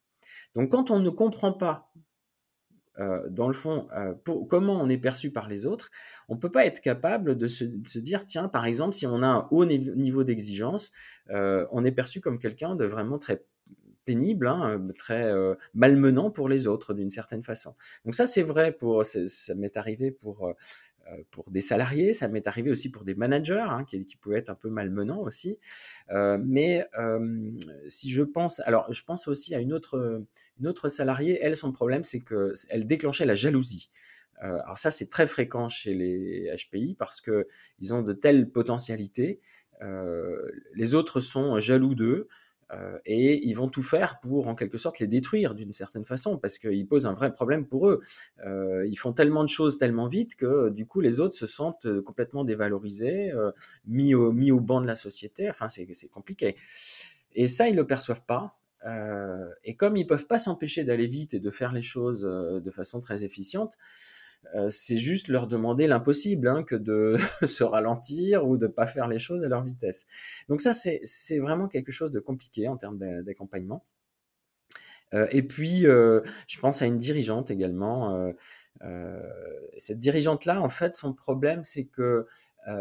[0.55, 1.93] Donc quand on ne comprend pas,
[2.97, 3.87] euh, dans le fond,
[4.49, 5.91] comment on est perçu par les autres,
[6.27, 7.63] on ne peut pas être capable de se,
[7.99, 10.91] dire, tiens, par exemple, si on a un haut niveau d'exigence,
[11.29, 13.45] on est perçu comme quelqu'un de vraiment très
[14.03, 15.31] pénible, hein, très
[15.75, 17.75] malmenant pour les autres d'une certaine façon.
[18.03, 20.55] Donc ça, c'est vrai pour, ça m'est arrivé pour
[21.31, 24.55] pour des salariés, ça m'est arrivé aussi pour des managers, hein, qui, pouvaient être un
[24.55, 25.57] peu malmenants aussi.
[26.11, 27.51] Euh, mais euh,
[27.87, 30.23] si je pense, alors je pense aussi à une autre,
[30.59, 33.89] une autre salariée, elle, son problème, c'est qu'elle déclenchait la jalousie.
[34.43, 37.47] Euh, alors ça, c'est très fréquent chez les HPI parce que
[37.79, 39.39] ils ont de telles potentialités.
[39.81, 42.27] Euh, les autres sont jaloux d'eux.
[42.71, 46.37] Euh, et ils vont tout faire pour, en quelque sorte, les détruire d'une certaine façon,
[46.37, 48.01] parce qu'ils posent un vrai problème pour eux.
[48.45, 52.01] Euh, ils font tellement de choses tellement vite que, du coup, les autres se sentent
[52.01, 53.51] complètement dévalorisés, euh,
[53.85, 55.49] mis, au, mis au banc de la société.
[55.49, 56.55] Enfin, c'est compliqué.
[57.33, 58.57] Et ça, ils le perçoivent pas.
[59.63, 62.99] et comme ils peuvent pas s'empêcher d'aller vite et de faire les choses de façon
[62.99, 63.77] très efficiente,
[64.55, 69.07] euh, c'est juste leur demander l'impossible hein, que de se ralentir ou de pas faire
[69.07, 70.05] les choses à leur vitesse.
[70.47, 73.85] Donc ça, c'est vraiment quelque chose de compliqué en termes d'accompagnement.
[75.13, 78.33] Euh, et puis, euh, je pense à une dirigeante également.
[79.77, 82.27] cette dirigeante-là, en fait, son problème, c'est que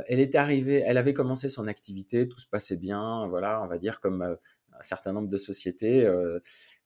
[0.07, 3.79] elle était arrivée, elle avait commencé son activité, tout se passait bien, voilà, on va
[3.79, 6.09] dire comme un certain nombre de sociétés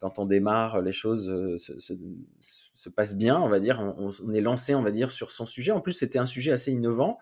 [0.01, 3.81] quand on démarre, les choses euh, se, passent bien, on va dire.
[3.99, 5.73] On, est lancé, on va dire, sur son sujet.
[5.73, 7.19] En plus, c'était un sujet assez innovant.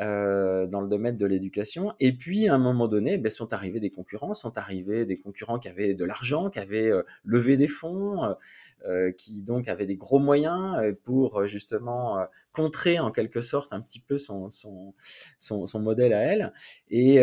[0.00, 1.92] Euh, dans le domaine de l'éducation.
[2.00, 5.58] Et puis, à un moment donné, ben, sont arrivés des concurrents, sont arrivés des concurrents
[5.58, 8.34] qui avaient de l'argent, qui avaient euh, levé des fonds,
[9.18, 14.16] qui donc avaient des gros moyens pour justement contrer en quelque sorte un petit peu
[14.16, 14.94] son, son,
[15.36, 16.54] son, son modèle à elle.
[16.88, 17.22] Et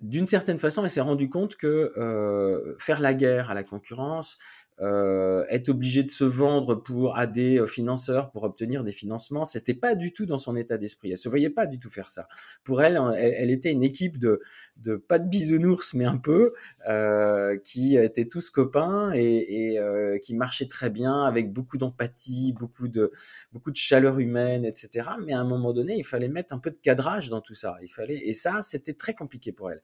[0.00, 4.38] d'une certaine façon, elle s'est rendue compte que euh, faire la guerre à la concurrence,
[4.80, 9.46] euh, être obligé de se vendre pour à des euh, financeurs pour obtenir des financements,
[9.46, 11.10] c'était pas du tout dans son état d'esprit.
[11.10, 12.28] Elle se voyait pas du tout faire ça.
[12.62, 14.40] Pour elle, elle, était une équipe de,
[14.76, 16.52] de pas de bisounours, mais un peu,
[16.88, 22.52] euh, qui étaient tous copains et, et euh, qui marchaient très bien avec beaucoup d'empathie,
[22.52, 23.12] beaucoup de
[23.52, 25.08] beaucoup de chaleur humaine, etc.
[25.24, 27.76] Mais à un moment donné, il fallait mettre un peu de cadrage dans tout ça.
[27.82, 29.82] Il fallait et ça, c'était très compliqué pour elle.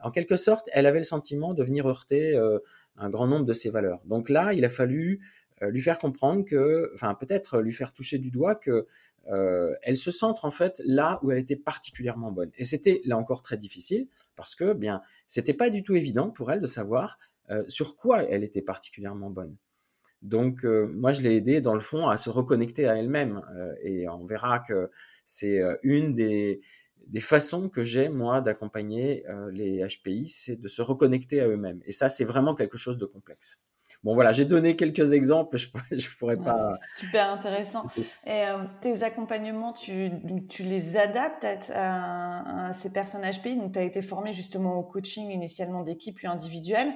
[0.00, 2.60] En quelque sorte, elle avait le sentiment de venir heurter euh,
[2.98, 4.00] un grand nombre de ses valeurs.
[4.04, 5.20] Donc là, il a fallu
[5.62, 8.86] euh, lui faire comprendre que, enfin peut-être lui faire toucher du doigt que
[9.28, 12.50] euh, elle se centre en fait là où elle était particulièrement bonne.
[12.56, 14.06] Et c'était là encore très difficile
[14.36, 17.18] parce que bien c'était pas du tout évident pour elle de savoir
[17.50, 19.56] euh, sur quoi elle était particulièrement bonne.
[20.22, 23.40] Donc moi je l'ai aidé dans le fond à se reconnecter à elle-même
[23.84, 24.90] et on verra que
[25.24, 26.60] c'est une des,
[27.06, 31.80] des façons que j'ai moi d'accompagner les HPI, c'est de se reconnecter à eux-mêmes.
[31.86, 33.58] Et ça c'est vraiment quelque chose de complexe.
[34.04, 36.76] Bon, voilà, j'ai donné quelques exemples, je pourrais, pourrais pas.
[36.96, 37.86] super intéressant.
[38.24, 40.10] Et euh, tes accompagnements, tu,
[40.48, 43.56] tu les adaptes à, ces personnes HPI.
[43.56, 46.94] Donc, tu as été formé justement au coaching initialement d'équipe puis individuel.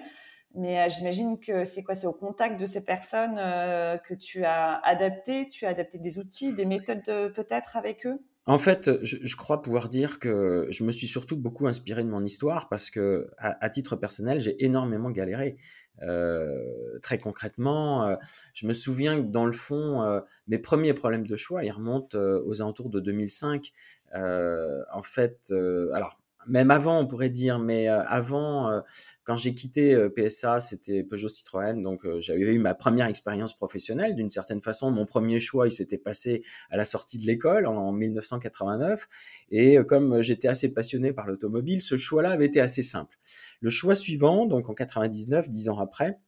[0.55, 1.95] Mais euh, j'imagine que c'est quoi?
[1.95, 6.19] C'est au contact de ces personnes euh, que tu as adapté, tu as adapté des
[6.19, 8.23] outils, des méthodes peut-être avec eux?
[8.47, 12.25] En fait, je, crois pouvoir dire que je me suis surtout beaucoup inspiré de mon
[12.25, 15.57] histoire parce que, à, titre personnel, j'ai énormément galéré.
[16.03, 18.17] Euh, très concrètement, euh,
[18.55, 22.19] je me souviens que dans le fond, euh, mes premiers problèmes de choix, ils remontent
[22.19, 23.73] aux alentours de 2005.
[24.13, 25.53] en fait,
[25.93, 28.81] alors même avant, on pourrait dire, mais euh, avant, euh,
[29.25, 34.15] quand j'ai quitté euh, PSA, c'était Peugeot Citroën, donc j'avais eu ma première expérience professionnelle.
[34.15, 37.93] D'une certaine façon, mon premier choix, il s'était passé à la sortie de l'école en,
[37.93, 39.09] 1989,
[39.51, 43.19] et comme j'étais assez passionné par l'automobile, ce choix-là avait été assez simple.
[43.61, 46.19] Le choix suivant, donc en 99, dix ans après,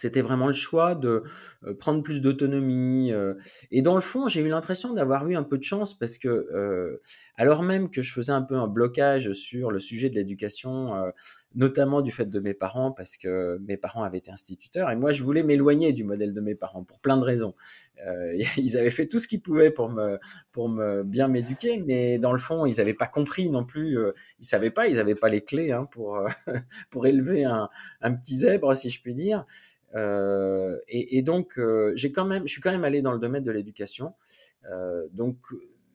[0.00, 1.24] c'était vraiment le choix de
[1.64, 3.12] euh, prendre plus d'autonomie.
[3.12, 3.34] Euh,
[3.70, 6.28] et dans le fond, j'ai eu l'impression d'avoir eu un peu de chance parce que,
[6.28, 7.00] euh,
[7.36, 10.92] alors même que je faisais un peu un blocage sur le sujet de l'éducation,
[11.54, 15.12] notamment du fait de mes parents, parce que mes parents avaient été instituteurs, et moi,
[15.12, 17.54] je voulais m'éloigner du modèle de mes parents pour plein de raisons.
[18.56, 20.18] ils avaient fait tout ce qu'ils pouvaient pour me,
[20.50, 23.96] pour me bien m'éduquer, mais dans le fond, ils n'avaient pas compris non plus.
[24.40, 26.20] ils savaient pas, ils n'avaient pas les clés hein, pour
[26.90, 27.68] pour élever un,
[28.00, 29.44] un petit zèbre, si je puis dire.
[29.94, 33.44] Euh, et, donc, euh, j'ai quand même, je suis quand même allé dans le domaine
[33.44, 34.14] de l'éducation.
[34.70, 35.36] Euh, donc,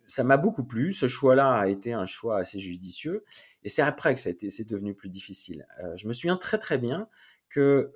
[0.08, 0.94] ça m'a beaucoup plu.
[0.94, 3.24] Ce choix-là a été un choix assez judicieux.
[3.64, 5.66] Et c'est après que ça a c'est devenu plus difficile.
[5.96, 7.08] je me souviens très très bien
[7.50, 7.92] que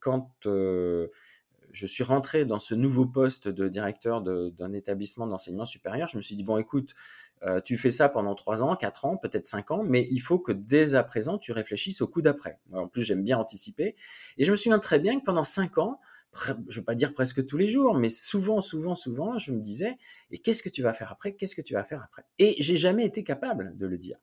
[0.00, 6.16] quand je suis rentré dans ce nouveau poste de directeur d'un établissement d'enseignement supérieur, je
[6.16, 6.94] me suis dit bon, écoute,
[7.42, 10.38] euh, tu fais ça pendant 3 ans, 4 ans, peut-être 5 ans, mais il faut
[10.38, 12.58] que dès à présent, tu réfléchisses au coup d'après.
[12.72, 13.96] En plus, j'aime bien anticiper.
[14.36, 16.00] Et je me souviens très bien que pendant 5 ans,
[16.32, 19.60] je ne veux pas dire presque tous les jours, mais souvent, souvent, souvent, je me
[19.60, 19.96] disais,
[20.30, 21.34] et qu'est-ce que tu vas faire après?
[21.34, 22.24] Qu'est-ce que tu vas faire après?
[22.38, 24.18] Et j'ai jamais été capable de le dire.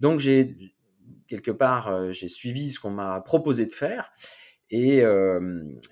[0.00, 0.56] Donc, j'ai
[1.26, 4.12] quelque part, euh, j'ai suivi ce qu'on m'a proposé de faire.
[4.72, 5.02] Et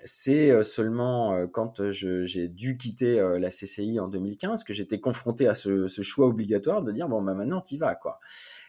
[0.04, 5.88] c'est seulement quand j'ai dû quitter la CCI en 2015 que j'étais confronté à ce,
[5.88, 8.20] choix obligatoire de dire bon bah maintenant t'y vas quoi.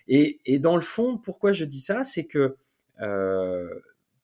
[0.07, 2.55] Et, et, dans le fond, pourquoi je dis ça, c'est que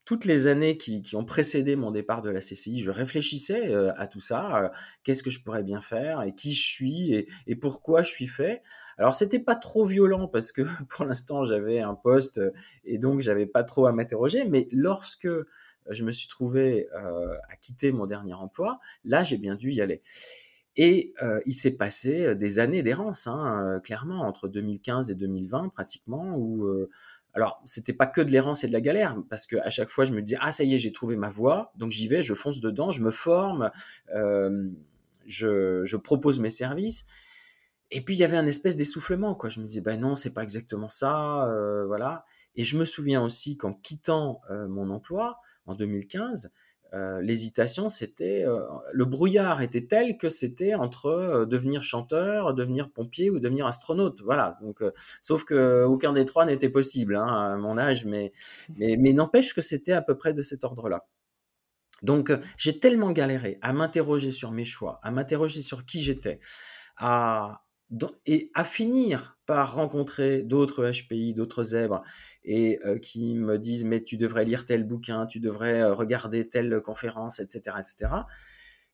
[0.05, 4.19] toutes les années qui, ont précédé mon départ de la CCI, je réfléchissais à tout
[4.19, 4.71] ça,
[5.03, 8.61] qu'est-ce que je pourrais bien faire et qui je suis et, pourquoi je suis fait.
[8.97, 12.39] Alors c'était pas trop violent parce que pour l'instant j'avais un poste
[12.85, 15.27] et donc j'avais pas trop à m'interroger, mais lorsque
[15.89, 20.01] je me suis trouvé à quitter mon dernier emploi, là j'ai bien dû y aller.
[20.77, 21.13] Et
[21.45, 26.87] il s'est passé des années d'errance, hein, clairement, entre 2015 et 2020 pratiquement, où
[27.35, 30.05] alors, c'était pas que de l'errance et de la galère, parce que à chaque fois,
[30.05, 32.33] je me dis ah ça y est, j'ai trouvé ma voie, donc j'y vais, je
[32.33, 33.71] fonce dedans, je me forme,
[35.25, 37.07] je, propose mes services.
[37.91, 39.49] Et puis il y avait un espèce d'essoufflement, quoi.
[39.49, 41.51] Je me disais ben non, c'est pas exactement ça,
[41.87, 42.25] voilà.
[42.55, 46.51] Et je me souviens aussi qu'en quittant mon emploi en 2015,
[46.95, 48.61] euh, l'hésitation, c'était euh,
[48.93, 54.21] le brouillard était tel que c'était entre euh, devenir chanteur, devenir pompier ou devenir astronaute.
[54.21, 54.57] Voilà.
[54.61, 54.81] Donc,
[55.21, 58.31] sauf que aucun des trois n'était possible hein, à mon âge, mais
[58.77, 61.05] mais, n'empêche que c'était à peu près de cet ordre-là.
[62.01, 66.39] Donc, j'ai tellement galéré à m'interroger sur mes choix, à m'interroger sur qui j'étais,
[68.25, 72.03] et à finir par rencontrer d'autres HPI, d'autres zèbres,
[72.45, 76.47] et euh, qui me disent mais tu devrais lire tel bouquin, tu devrais euh, regarder
[76.47, 78.11] telle conférence, etc., etc.,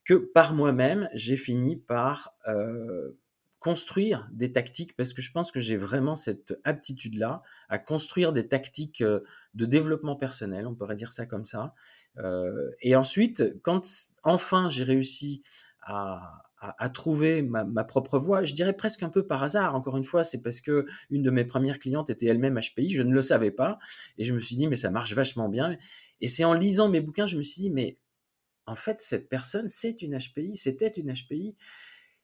[0.04, 3.12] que par moi-même j'ai fini par euh,
[3.60, 8.48] construire des tactiques parce que je pense que j'ai vraiment cette aptitude-là à construire des
[8.48, 11.76] tactiques de développement personnel, on pourrait dire ça comme ça.
[12.82, 13.82] et ensuite, quand
[14.24, 15.44] enfin j'ai réussi
[15.84, 18.44] à, à, trouver ma, propre voie.
[18.44, 19.74] Je dirais presque un peu par hasard.
[19.74, 22.94] Encore une fois, c'est parce que une de mes premières clientes était elle-même HPI.
[22.94, 23.80] Je ne le savais pas
[24.20, 25.76] et je me suis dit mais ça marche vachement bien.
[26.22, 27.96] Et c'est en lisant mes bouquins, je me suis dit mais
[28.68, 31.58] en fait cette personne c'est une HPI, c'était une HPI.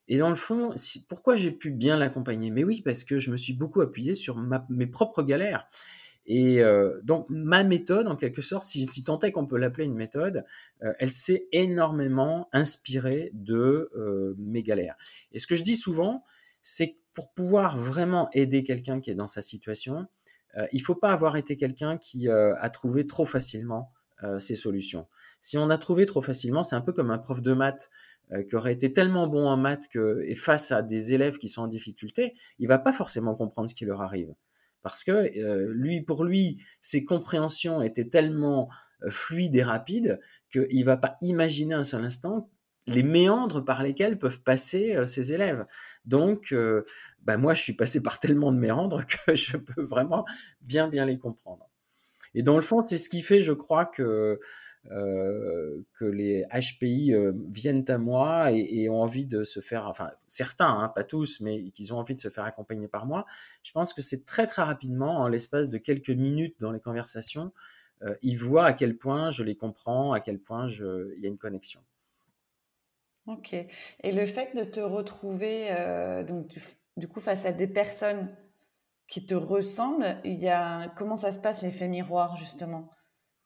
[0.07, 0.73] Et dans le fond,
[1.09, 2.51] pourquoi j'ai pu bien l'accompagner?
[2.51, 4.37] Mais oui, parce que je me suis beaucoup appuyé sur
[4.69, 5.67] mes propres galères.
[6.27, 9.85] Et euh, donc ma méthode, en quelque sorte, si, si tant est qu'on peut l'appeler
[9.85, 10.43] une méthode,
[10.83, 14.97] euh, elle s'est énormément inspirée de euh, mes galères.
[15.31, 16.25] Et ce que je dis souvent,
[16.61, 20.05] c'est que pour pouvoir vraiment aider quelqu'un qui est dans sa situation,
[20.71, 23.91] il faut pas avoir été quelqu'un qui a trouvé trop facilement
[24.37, 25.07] ses solutions.
[25.41, 27.89] Si on a trouvé trop facilement, c'est un peu comme un prof de maths
[28.47, 31.63] qui aurait été tellement bon en maths que, et face à des élèves qui sont
[31.63, 34.35] en difficulté, il va pas forcément comprendre ce qui leur arrive
[34.89, 38.69] parce que euh, lui, pour lui, ses compréhensions étaient tellement
[39.03, 40.19] euh, fluides et rapides
[40.51, 42.49] qu'il va pas imaginer un seul instant
[42.89, 45.65] les méandres par lesquels peuvent passer euh, ses élèves.
[46.05, 46.55] Donc,
[47.23, 50.25] bah, moi, je suis passé par tellement de méandres que je peux vraiment
[50.61, 51.69] bien, bien les comprendre.
[52.33, 54.39] Et dans le fond, c'est ce qui fait, je crois, que
[54.91, 60.11] euh, que les HPI euh, viennent à moi et, ont envie de se faire, enfin
[60.27, 63.25] certains, hein, pas tous, mais qu'ils ont envie de se faire accompagner par moi,
[63.63, 67.51] je pense que c'est très très rapidement, en l'espace de quelques minutes dans les conversations,
[68.03, 71.29] euh, ils voient à quel point je les comprends, à quel point il y a
[71.29, 71.81] une connexion.
[73.25, 73.53] Ok.
[73.53, 75.69] Et le fait de te retrouver
[76.25, 76.57] donc
[76.95, 78.33] du, coup face à des personnes
[79.09, 82.89] qui te ressemblent, il y a comment ça se passe l'effet miroir justement?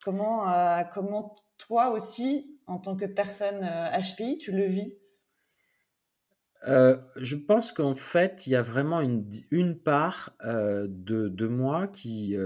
[0.02, 4.96] Comment, euh, comment toi aussi, en tant que personne HPI, euh, tu le vis?
[6.66, 11.86] Euh, je pense qu'en fait, il y a vraiment une, une part de, de, moi
[11.88, 12.36] qui,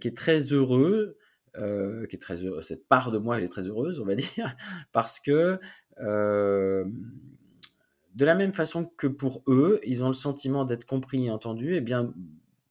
[0.00, 1.18] qui est très heureux,
[1.54, 4.56] qui est très cette part de moi, elle est très heureuse, on va dire,
[4.92, 5.58] parce que
[8.14, 11.74] de la même façon que pour eux, ils ont le sentiment d'être compris et entendus,
[11.74, 12.12] et eh bien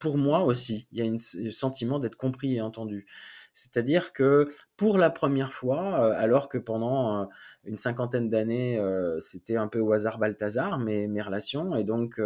[0.00, 3.06] pour moi aussi, il y a un sentiment d'être compris et entendu.
[3.52, 7.26] C'est-à-dire que pour la première fois, euh, alors que pendant euh,
[7.64, 12.20] une cinquantaine d'années, euh, c'était un peu au hasard Balthazar, mes, mes relations, et donc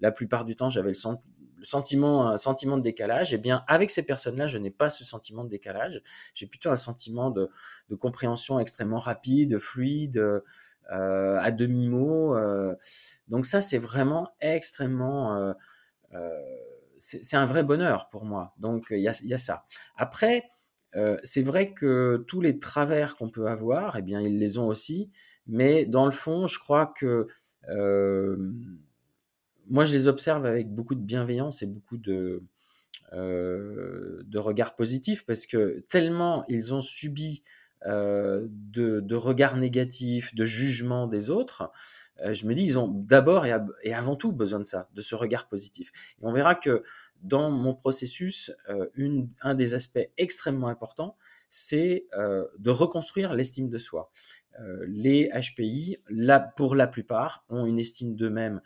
[0.00, 1.16] la plupart du temps, j'avais le,
[1.62, 5.04] sentiment, un sentiment de décalage, et eh bien avec ces personnes-là, je n'ai pas ce
[5.04, 6.00] sentiment de décalage.
[6.34, 7.50] J'ai plutôt un sentiment de,
[7.98, 10.22] compréhension extrêmement rapide, fluide,
[10.90, 12.36] à demi-mot.
[13.26, 15.54] donc ça, c'est vraiment extrêmement...
[16.98, 18.54] c'est un vrai bonheur pour moi.
[18.58, 19.64] Donc il y a, y a, ça.
[19.96, 20.44] Après,
[20.96, 24.66] euh, c'est vrai que tous les travers qu'on peut avoir, eh bien, ils les ont
[24.66, 25.10] aussi.
[25.46, 27.28] Mais dans le fond, je crois que
[27.68, 28.36] euh,
[29.68, 32.42] moi, je les observe avec beaucoup de bienveillance et beaucoup de,
[33.12, 37.42] euh, de regards positifs parce que tellement ils ont subi
[37.84, 41.70] de, regards négatifs, de jugements des autres,
[42.32, 45.14] je me dis, ils ont d'abord et, et, avant tout besoin de ça, de ce
[45.14, 45.92] regard positif.
[46.20, 46.82] Et on verra que
[47.22, 48.88] dans mon processus, euh,
[49.42, 51.16] un des aspects extrêmement importants,
[51.48, 54.10] c'est euh, de reconstruire l'estime de soi.
[54.60, 55.98] Euh, les HPI,
[56.56, 58.60] pour la plupart, ont une estime d'eux-mêmes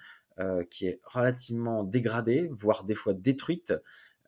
[0.70, 3.74] qui est relativement dégradée, voire des fois détruite,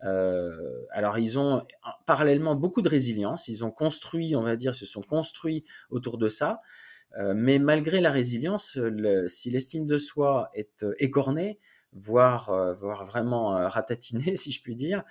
[0.03, 1.63] alors ils ont
[2.07, 6.29] parallèlement beaucoup de résilience, ils ont construit, on va dire, se sont construits autour de
[6.29, 6.61] ça,
[7.35, 8.79] mais malgré la résilience,
[9.27, 11.59] si l'estime de soi est écornée,
[11.95, 15.05] voire, voire vraiment ratatinée, si je puis dire,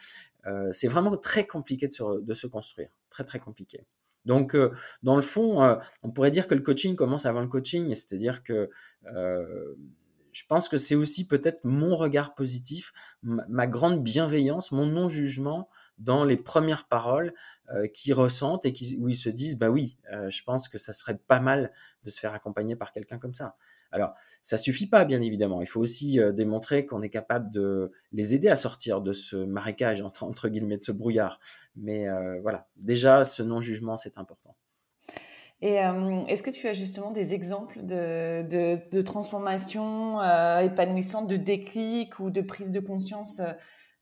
[0.71, 3.85] c'est vraiment très compliqué de se, de se, construire, très très compliqué.
[4.25, 4.55] Donc,
[5.01, 8.69] dans le fond, on pourrait dire que le coaching commence avant le coaching, c'est-à-dire que
[10.33, 12.91] je pense que c'est aussi peut-être mon regard positif,
[13.21, 15.69] ma, grande bienveillance, mon non-jugement
[15.99, 17.33] dans les premières paroles
[17.69, 20.79] euh, qu'ils ressentent et qui, où ils se disent, bah oui, euh, je pense que
[20.79, 21.71] ça serait pas mal
[22.03, 23.55] de se faire accompagner par quelqu'un comme ça.
[23.93, 25.61] Alors, ça suffit pas, bien évidemment.
[25.61, 29.37] Il faut aussi euh, démontrer qu'on est capable de les aider à sortir de ce
[29.37, 31.39] marécage, entre, guillemets, de ce brouillard.
[31.75, 32.07] Mais
[32.41, 34.55] voilà, déjà, ce non-jugement, c'est important.
[35.63, 41.29] Et euh, est-ce que tu as justement des exemples de, de, de transformation euh, épanouissante,
[41.29, 43.39] de déclic ou de prise de conscience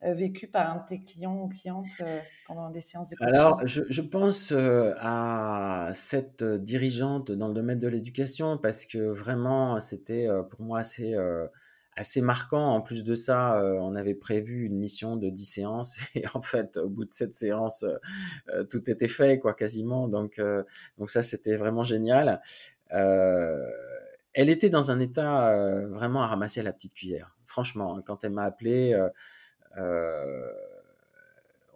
[0.03, 2.01] euh, euh vécue par un de tes clients ou clientes
[2.47, 3.33] pendant des séances de coaching?
[3.33, 10.27] Alors, je, pense à cette dirigeante dans le domaine de l'éducation parce que vraiment, c'était
[10.49, 10.83] pour moi
[11.95, 12.73] assez marquant.
[12.73, 16.41] En plus de ça, euh, on avait prévu une mission de 10 séances et en
[16.41, 17.97] fait, au bout de cette séance, euh,
[18.49, 20.07] euh, tout était fait, quoi, quasiment.
[20.07, 20.41] Donc,
[20.97, 22.41] donc ça, c'était vraiment génial.
[22.89, 25.53] elle était dans un état
[25.87, 27.35] vraiment à ramasser la petite cuillère.
[27.45, 28.97] Franchement, hein, quand elle m'a appelé,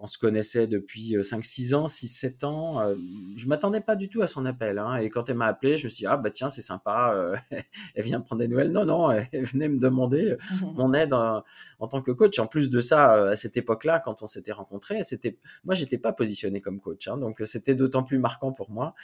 [0.06, 2.80] on se connaissait depuis 5-6 euh, ans, 6-7 ans.
[2.82, 2.96] Euh,
[3.38, 4.78] je m'attendais pas du tout à son appel.
[4.78, 7.14] Hein, et quand elle m'a appelé, je me suis dit, ah bah tiens, c'est sympa,
[7.16, 7.36] euh,
[7.96, 8.72] elle vient prendre des nouvelles.
[8.72, 11.44] Non, non, elle venait me demander mon aide en,
[11.90, 12.38] tant que coach.
[12.40, 16.14] En plus de ça, à cette époque-là, quand on s'était rencontrés, c'était, moi, j'étais pas
[16.14, 17.08] positionné comme coach.
[17.08, 18.96] Hein, donc c'était d'autant plus marquant pour moi.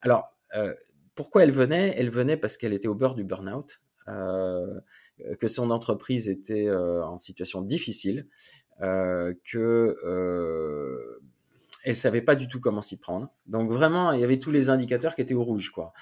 [0.00, 0.34] Alors,
[1.14, 1.94] pourquoi elle venait?
[1.96, 3.80] Elle venait parce qu'elle était au bord du burn-out.
[5.38, 8.26] Que son entreprise était en situation difficile,
[8.82, 11.20] euh, que euh,
[11.84, 13.32] elle savait pas du tout comment s'y prendre.
[13.46, 15.92] Donc vraiment, il y avait tous les indicateurs qui étaient au rouge, quoi.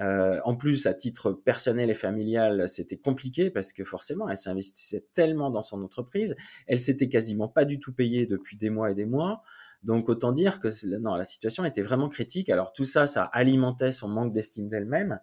[0.00, 5.06] Euh, en plus, à titre personnel et familial, c'était compliqué parce que forcément, elle s'investissait
[5.12, 6.36] tellement dans son entreprise,
[6.66, 9.42] elle s'était quasiment pas du tout payée depuis des mois et des mois.
[9.82, 12.50] Donc autant dire que non, la situation était vraiment critique.
[12.50, 15.18] Alors tout ça, ça alimentait son manque d'estime d'elle-même.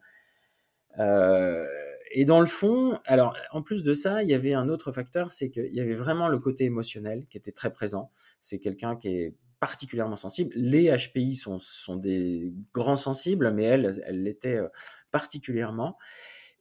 [0.98, 1.66] Euh,
[2.12, 5.32] et dans le fond, alors en plus de ça, il y avait un autre facteur,
[5.32, 8.12] c'est qu'il y avait vraiment le côté émotionnel qui était très présent.
[8.42, 10.52] C'est quelqu'un qui est particulièrement sensible.
[10.56, 11.60] Les HPI sont,
[11.98, 14.68] des grands sensibles, mais elle, elle l'était euh,
[15.12, 15.98] particulièrement.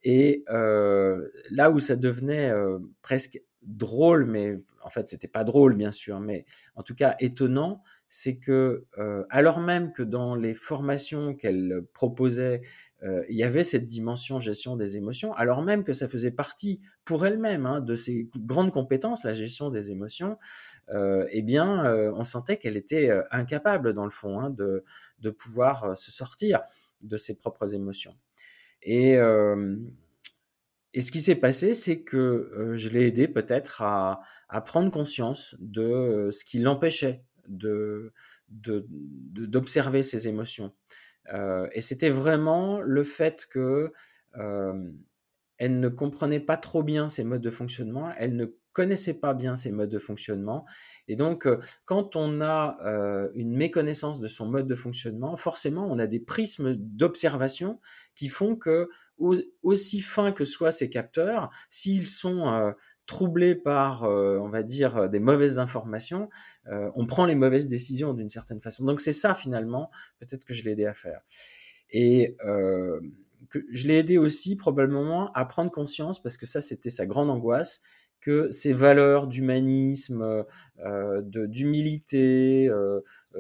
[0.03, 5.75] Et euh, là où ça devenait euh, presque drôle, mais en fait c'était pas drôle
[5.75, 6.45] bien sûr, mais
[6.77, 8.87] en tout cas étonnant, c'est que
[9.29, 12.63] alors même que dans les formations qu'elle proposait,
[13.05, 16.81] euh, il y avait cette dimension gestion des émotions, alors même que ça faisait partie
[17.05, 20.37] pour elle-même hein, de ses grandes compétences, la gestion des émotions,
[20.91, 24.85] euh, eh bien, euh, on sentait qu'elle était incapable, dans le fond, hein, de,
[25.21, 26.61] de pouvoir se sortir
[27.01, 28.17] de ses propres émotions.
[28.83, 29.15] Et,
[30.95, 35.57] et ce qui s'est passé, c'est que je l'ai aidé peut-être à, à, prendre conscience
[35.59, 37.25] de ce qui l'empêchait
[38.49, 40.73] d'observer de, ses émotions.
[41.33, 43.93] Euh, et c'était vraiment le fait que
[45.59, 49.57] elle ne comprenait pas trop bien ses modes de fonctionnement, elle ne connaissait pas bien
[49.57, 50.64] ses modes de fonctionnement.
[51.09, 51.49] Et donc,
[51.85, 52.77] quand on a
[53.35, 57.81] une méconnaissance de son mode de fonctionnement, forcément, on a des prismes d'observation
[58.14, 58.88] qui font que,
[59.62, 62.73] aussi fins que soient ces capteurs, s'ils sont
[63.09, 66.29] troublé par, euh, on va dire, euh, des mauvaises informations,
[66.68, 68.85] euh, on prend les mauvaises décisions d'une certaine façon.
[68.85, 69.90] Donc c'est ça finalement,
[70.21, 71.23] peut-être que je l'ai aidé à faire.
[71.90, 72.37] Et
[73.73, 77.81] je l'ai aidé aussi probablement à prendre conscience, parce que ça c'était sa grande angoisse,
[78.21, 80.44] que ces valeurs d'humanisme,
[81.23, 82.71] d'humilité,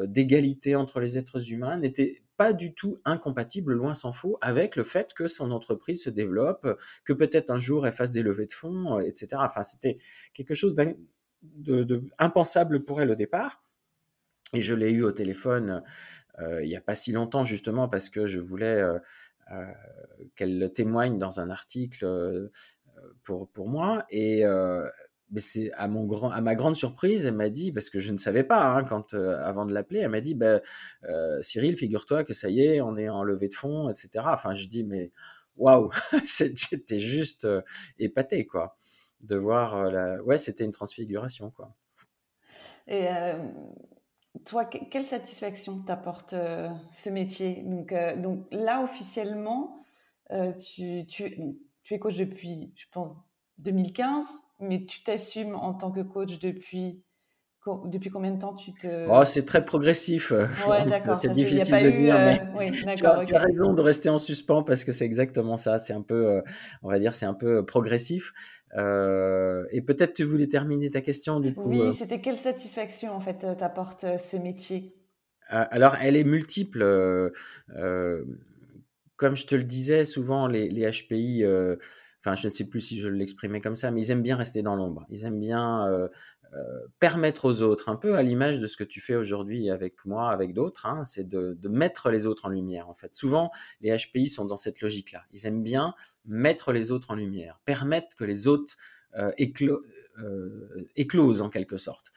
[0.00, 4.84] d'égalité entre les êtres humains n'étaient pas du tout incompatible, loin s'en faut, avec le
[4.84, 6.66] fait que son entreprise se développe,
[7.04, 9.28] que peut-être un jour elle fasse des levées de fonds, euh, etc.
[9.40, 9.98] Enfin, c'était
[10.32, 10.74] quelque chose
[11.42, 13.62] d'impensable pour elle au départ.
[14.54, 15.82] Et je l'ai eu au téléphone
[16.40, 18.98] euh, il n'y a pas si longtemps, justement, parce que je voulais euh,
[19.52, 19.72] euh,
[20.36, 22.48] qu'elle témoigne dans un article euh,
[23.24, 24.04] pour, pour moi.
[24.10, 24.44] Et
[25.30, 28.12] mais c'est à mon grand, à ma grande surprise, elle m'a dit parce que je
[28.12, 30.60] ne savais pas hein, quand euh, avant de l'appeler, elle m'a dit bah,
[31.04, 34.24] euh, Cyril, figure-toi que ça y est, on est en levée de fonds, etc.
[34.28, 35.12] Enfin, je dis mais
[35.56, 35.90] waouh,
[36.70, 37.62] j'étais juste euh,
[37.98, 38.76] épaté quoi
[39.20, 41.74] de voir la, ouais, c'était une transfiguration quoi.
[42.86, 43.08] Et
[44.46, 46.34] toi, quelle satisfaction t'apporte
[46.92, 47.62] ce métier?
[47.66, 49.76] Donc, donc là officiellement,
[50.30, 51.36] tu, tu,
[51.82, 53.14] tu es coach depuis, je pense,
[53.58, 54.24] 2015
[54.60, 57.02] mais tu t'assumes en tant que coach depuis
[57.84, 59.06] depuis combien de temps tu te...
[59.10, 60.32] Oh, c'est très progressif.
[60.66, 60.86] Ouais.
[61.20, 64.62] C'est difficile de dire, mais oui, tu, as, tu as, raison de rester en suspens
[64.62, 65.78] parce que c'est exactement ça.
[65.78, 66.40] C'est un peu,
[66.82, 68.32] on va dire, c'est un peu progressif.
[68.74, 71.64] Euh, et peut-être tu voulais terminer ta question du coup.
[71.66, 74.94] Oui, c'était quelle satisfaction en fait t'apporte ce métier?
[75.50, 76.80] Alors, elle est multiple.
[79.16, 81.44] comme je te le disais, souvent les, les HPI
[82.20, 84.62] enfin je ne sais plus si je l'exprimais comme ça, mais ils aiment bien rester
[84.62, 85.06] dans l'ombre.
[85.10, 86.08] Ils aiment bien euh,
[86.54, 90.02] euh, permettre aux autres, un peu à l'image de ce que tu fais aujourd'hui avec
[90.06, 93.14] moi, avec d'autres, hein, c'est de, mettre les autres en lumière en fait.
[93.14, 93.50] Souvent,
[93.82, 95.24] les HPI sont dans cette logique-là.
[95.32, 95.94] Ils aiment bien
[96.24, 98.76] mettre les autres en lumière, permettre que les autres
[99.18, 99.78] euh, éclo
[100.20, 102.12] euh, éclosent en quelque sorte.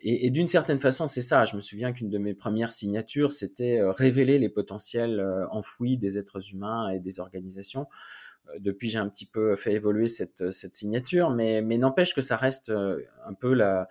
[0.00, 1.44] Et, d'une certaine façon, c'est ça.
[1.44, 5.20] Je me souviens qu'une de mes premières signatures, c'était révéler les potentiels
[5.50, 7.88] enfouis des êtres humains et des organisations
[8.58, 12.36] depuis, j'ai un petit peu fait évoluer cette, cette signature, mais, mais n'empêche que ça
[12.36, 13.88] reste euh, un peu la,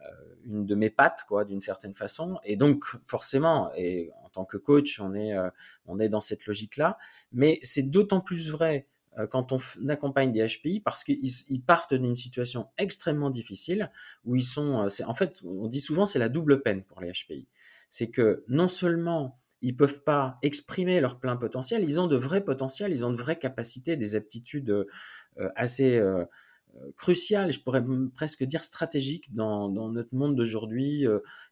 [0.00, 0.10] euh,
[0.44, 2.38] une de mes pattes, quoi, d'une certaine façon.
[2.44, 5.32] Et donc, forcément, et en tant que coach, on est,
[5.86, 6.98] on est dans cette logique-là.
[7.32, 8.86] Mais c'est d'autant plus vrai
[9.30, 13.92] quand on accompagne des HPI parce qu'ils ils partent d'une situation extrêmement difficile
[14.24, 14.88] où ils sont.
[15.06, 17.46] En fait, on dit souvent c'est la double peine pour les HPI.
[17.90, 21.84] C'est que non seulement ils peuvent pas exprimer leur plein potentiel.
[21.84, 24.84] Ils ont de vrais potentiels, ils ont de vraies capacités, des aptitudes euh,
[25.56, 26.26] assez euh,
[26.76, 27.82] euh, cruciales, je pourrais
[28.14, 31.06] presque dire stratégiques dans, notre monde d'aujourd'hui,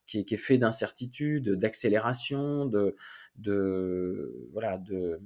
[0.07, 2.95] qui, est fait d'incertitudes, d'accélération, de,
[4.53, 5.19] voilà, de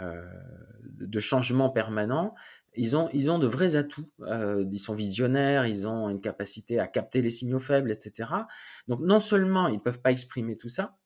[0.00, 2.34] de changements permanents.
[2.74, 4.10] Ils ont, ils ont de vrais atouts.
[4.26, 8.30] ils sont visionnaires, ils ont une capacité à capter les signaux faibles, etc.
[8.88, 10.96] Donc non seulement ils peuvent pas exprimer tout ça,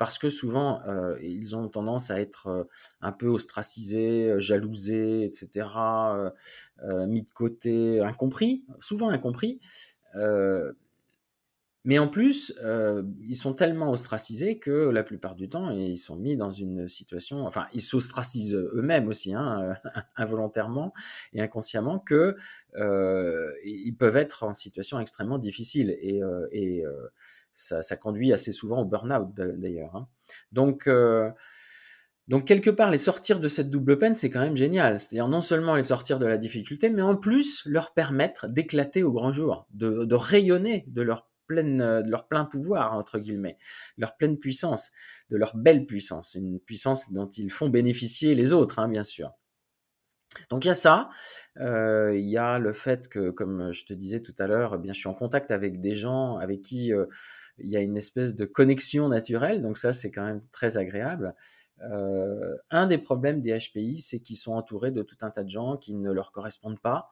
[0.00, 2.64] parce que souvent euh, ils ont tendance à être euh,
[3.02, 5.66] un peu ostracisés, euh, jalousés, etc.,
[7.06, 9.60] mis de côté, incompris, souvent incompris.
[11.84, 12.54] mais en plus,
[13.20, 17.44] ils sont tellement ostracisés que la plupart du temps, ils sont mis dans une situation,
[17.46, 19.76] enfin, ils s'ostracisent eux-mêmes aussi, hein,
[20.16, 20.94] involontairement
[21.34, 22.36] et inconsciemment, que
[23.64, 26.22] ils peuvent être en situation extrêmement difficile et,
[27.52, 29.96] ça, ça, conduit assez souvent au burn-out d'ailleurs.
[29.96, 30.08] Hein.
[30.52, 31.30] Donc, euh,
[32.28, 35.00] donc quelque part, les sortir de cette double peine, c'est quand même génial.
[35.00, 39.12] C'est-à-dire non seulement les sortir de la difficulté, mais en plus leur permettre d'éclater au
[39.12, 43.58] grand jour, de, de rayonner de leur pleine, de leur plein pouvoir entre guillemets,
[43.98, 44.92] leur pleine puissance,
[45.30, 49.32] de leur belle puissance, une puissance dont ils font bénéficier les autres, hein, bien sûr.
[50.48, 51.08] Donc il y a ça,
[51.58, 54.78] euh, il y a le fait que, comme je te disais tout à l'heure, eh
[54.78, 57.06] bien je suis en contact avec des gens avec qui euh,
[57.62, 61.34] il y a une espèce de connexion naturelle, donc ça c'est quand même très agréable.
[61.82, 65.48] Euh, un des problèmes des HPI, c'est qu'ils sont entourés de tout un tas de
[65.48, 67.10] gens qui ne leur correspondent pas.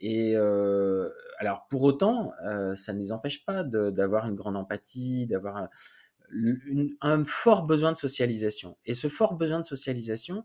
[0.00, 5.26] Et euh, alors pour autant, euh, ça ne les empêche pas d'avoir une grande empathie,
[5.26, 5.68] d'avoir un,
[7.00, 8.76] un, fort besoin de socialisation.
[8.86, 10.44] Et ce fort besoin de socialisation,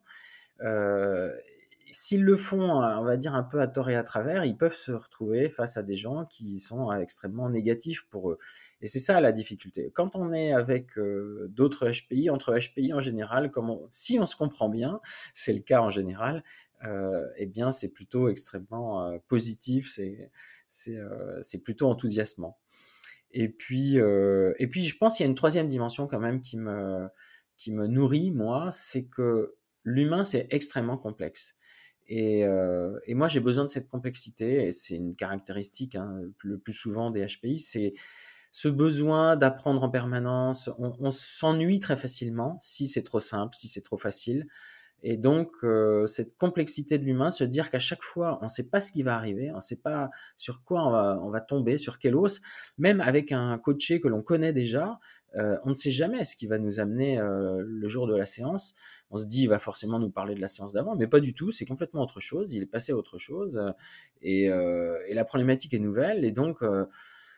[1.94, 4.76] s'ils le font, on va dire un peu à tort et à travers, ils peuvent
[4.76, 8.38] se retrouver face à des gens qui sont extrêmement négatifs pour eux.
[8.82, 9.92] Et c'est ça la difficulté.
[9.94, 13.50] Quand on est avec euh, d'autres HPI, entre HPI en général,
[13.92, 15.00] si on se comprend bien,
[15.34, 16.44] c'est le cas en général,
[16.86, 19.90] euh, eh bien c'est plutôt extrêmement euh, positif,
[20.68, 22.58] c'est euh, plutôt enthousiasmant.
[23.32, 26.42] Et puis euh, et puis je pense qu'il y a une troisième dimension quand même
[26.42, 27.08] qui me
[27.56, 31.56] qui me nourrit moi, c'est que l'humain c'est extrêmement complexe.
[32.08, 36.58] Et, euh, et, moi, j'ai besoin de cette complexité, et c'est une caractéristique hein, le
[36.58, 37.94] plus souvent des HPI, c'est
[38.52, 40.70] ce besoin d'apprendre en permanence.
[40.78, 44.48] On, s'ennuie très facilement si c'est trop simple, si c'est trop facile.
[45.02, 48.70] Et donc, euh, cette complexité de l'humain, se dire qu'à chaque fois, on ne sait
[48.70, 51.42] pas ce qui va arriver, on ne sait pas sur quoi on va, on va,
[51.42, 52.42] tomber, sur quel os,
[52.78, 55.00] même avec un coaché que l'on connaît déjà,
[55.36, 58.26] euh, on ne sait jamais ce qui va nous amener euh, le jour de la
[58.26, 58.76] séance.
[59.10, 61.34] On se dit, il va forcément nous parler de la séance d'avant, mais pas du
[61.34, 63.60] tout, c'est complètement autre chose, il est passé à autre chose,
[64.22, 66.64] et, euh, et la problématique est nouvelle, et donc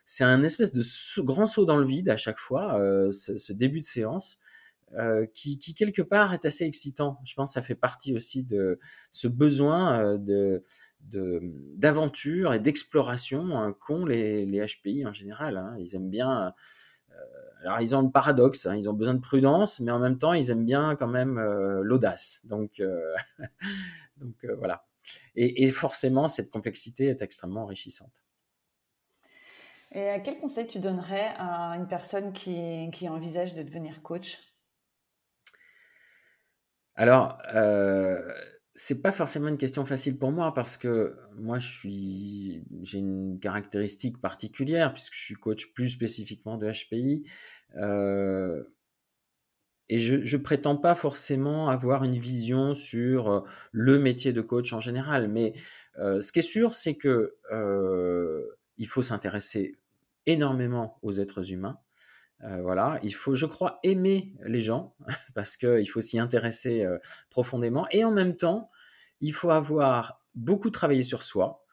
[0.05, 2.79] c'est un espèce de grand saut dans le vide à chaque fois,
[3.11, 4.39] ce, début de séance,
[5.33, 7.19] qui, quelque part est assez excitant.
[7.25, 8.79] Je pense que ça fait partie aussi de
[9.11, 10.63] ce besoin de
[11.01, 15.57] d'aventure et d'exploration hein, qu'ont les, les, HPI en général.
[15.57, 15.75] Hein.
[15.77, 16.51] Ils aiment bien.
[17.15, 20.17] Euh, alors ils ont le paradoxe, hein, ils ont besoin de prudence, mais en même
[20.17, 22.41] temps ils aiment bien quand même euh, l'audace.
[22.45, 22.81] Donc
[24.17, 24.85] donc voilà.
[25.35, 28.23] Et, et forcément cette complexité est extrêmement enrichissante.
[29.91, 34.39] Et quel conseil tu donnerais à une personne qui, qui envisage de devenir coach?
[36.95, 38.33] Alors, euh,
[38.75, 43.39] c'est pas forcément une question facile pour moi parce que moi je suis j'ai une
[43.39, 47.25] caractéristique particulière puisque je suis coach plus spécifiquement de HPI
[47.77, 48.63] euh,
[49.87, 54.73] et je, je prétends pas forcément avoir une vision sur euh, le métier de coach
[54.73, 55.53] en général mais
[55.99, 57.33] euh, ce qui est sûr c'est que
[58.77, 59.77] il faut s'intéresser
[60.25, 61.79] énormément aux êtres humains
[62.41, 64.95] voilà, il faut, je crois, aimer les gens
[65.35, 66.85] parce qu'il faut s'y intéresser
[67.29, 67.87] profondément.
[67.91, 68.69] Et en même temps,
[69.21, 71.65] il faut avoir beaucoup travaillé sur soi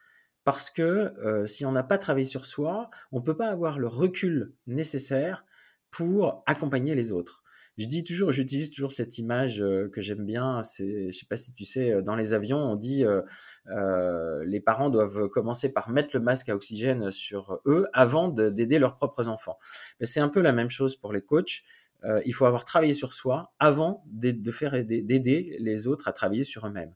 [0.44, 3.88] parce que si on n'a pas travaillé sur soi, on ne peut pas avoir le
[3.88, 5.44] recul nécessaire
[5.90, 7.41] pour accompagner les autres.
[7.78, 10.62] Je dis toujours, j'utilise toujours cette image que j'aime bien.
[10.62, 14.90] C'est, je sais pas si tu sais, dans les avions, on dit euh, les parents
[14.90, 19.58] doivent commencer par mettre le masque à oxygène sur eux avant d'aider leurs propres enfants.
[20.00, 21.62] Mais c'est un peu la même chose pour les coachs.
[22.04, 26.44] Euh, il faut avoir travaillé sur soi avant de faire d'aider les autres à travailler
[26.44, 26.94] sur eux-mêmes.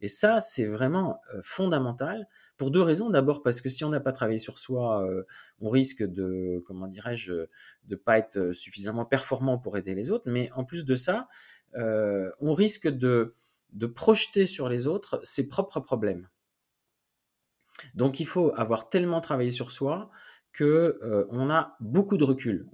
[0.00, 2.28] Et ça, c'est vraiment fondamental
[2.58, 3.08] pour deux raisons.
[3.08, 5.22] D'abord parce que si on n'a pas travaillé sur soi, euh,
[5.60, 7.46] on risque de, comment dirais-je,
[7.84, 10.28] de pas être suffisamment performant pour aider les autres.
[10.30, 11.28] Mais en plus de ça,
[11.76, 13.34] euh, on risque de,
[13.94, 16.28] projeter sur les autres ses propres problèmes.
[17.94, 20.10] Donc il faut avoir tellement travaillé sur soi
[20.52, 22.66] que euh, on a beaucoup de recul.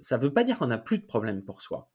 [0.00, 1.90] Ça ne veut pas dire qu'on n'a plus de problèmes pour soi.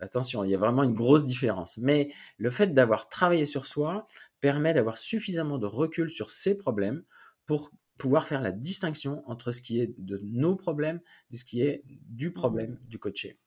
[0.00, 1.78] Attention, il y a vraiment une grosse différence.
[1.78, 4.06] Mais le fait d'avoir travaillé sur soi,
[4.46, 7.02] permet d'avoir suffisamment de recul sur ces problèmes
[7.46, 11.00] pour pouvoir faire la distinction entre ce qui est de nos problèmes
[11.32, 12.86] et ce qui est du problème mmh.
[12.86, 13.40] du coaché.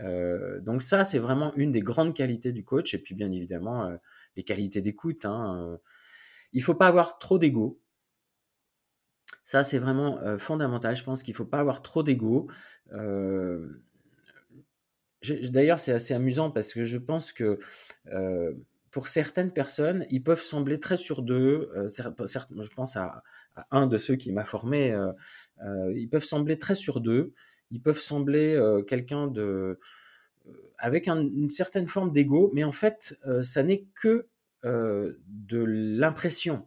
[0.00, 2.92] Euh, donc ça, c'est vraiment une des grandes qualités du coach.
[2.92, 3.96] Et puis bien évidemment, euh,
[4.36, 5.24] les qualités d'écoute.
[5.24, 5.78] Hein, euh,
[6.52, 7.80] il faut pas avoir trop d'ego.
[9.44, 10.94] Ça, c'est vraiment fondamental.
[10.94, 12.50] Je pense qu'il faut pas avoir trop d'ego.
[15.22, 17.58] D'ailleurs, c'est assez amusant parce que je pense que
[18.90, 21.70] pour certaines personnes, ils peuvent sembler très sur d'eux.
[21.76, 23.22] Euh, je pense à,
[23.70, 24.92] un de ceux qui m'a formé.
[24.92, 25.12] Euh,
[25.64, 27.34] euh, ils peuvent sembler très sur d'eux.
[27.70, 29.78] Ils peuvent sembler quelqu'un de
[30.78, 34.26] avec une certaine forme d'ego, mais en fait, ça n'est que
[34.64, 36.66] de l'impression.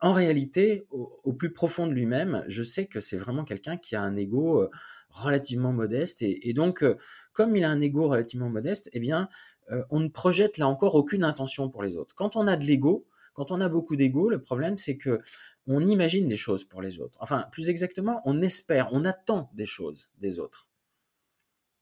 [0.00, 4.02] En réalité, au, plus profond de lui-même, je sais que c'est vraiment quelqu'un qui a
[4.02, 4.68] un ego
[5.10, 6.84] relativement modeste, et, et donc,
[7.32, 9.28] comme il a un ego relativement modeste, eh bien,
[9.70, 12.14] euh, on ne projette là encore aucune intention pour les autres.
[12.14, 15.20] Quand on a de l'ego, quand on a beaucoup d'ego, le problème c'est que
[15.66, 17.16] on imagine des choses pour les autres.
[17.20, 20.68] Enfin, plus exactement, on espère, on attend des choses des autres.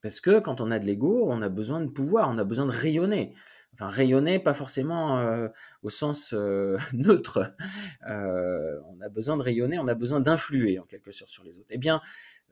[0.03, 2.67] Parce que quand on a de l'ego, on a besoin de pouvoir, on a besoin
[2.67, 3.35] de rayonner.
[3.75, 5.49] Enfin, rayonner, pas forcément euh,
[5.83, 7.55] au sens euh, neutre.
[8.07, 11.69] on a besoin de rayonner, on a besoin d'influer en quelque sorte sur les autres.
[11.71, 12.01] Eh bien,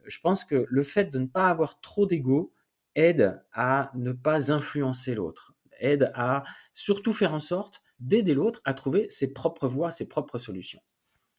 [0.05, 2.51] je pense que le fait de ne pas avoir trop d'ego,
[2.95, 8.73] aide à ne pas influencer l'autre, aide à surtout faire en sorte d'aider l'autre à
[8.73, 10.81] trouver ses propres voies, ses propres solutions.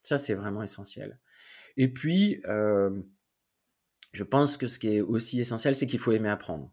[0.03, 1.19] Ça, c'est vraiment essentiel.
[1.77, 3.01] Et puis, euh,
[4.13, 6.71] je pense que ce qui est aussi essentiel, c'est qu'il faut aimer apprendre.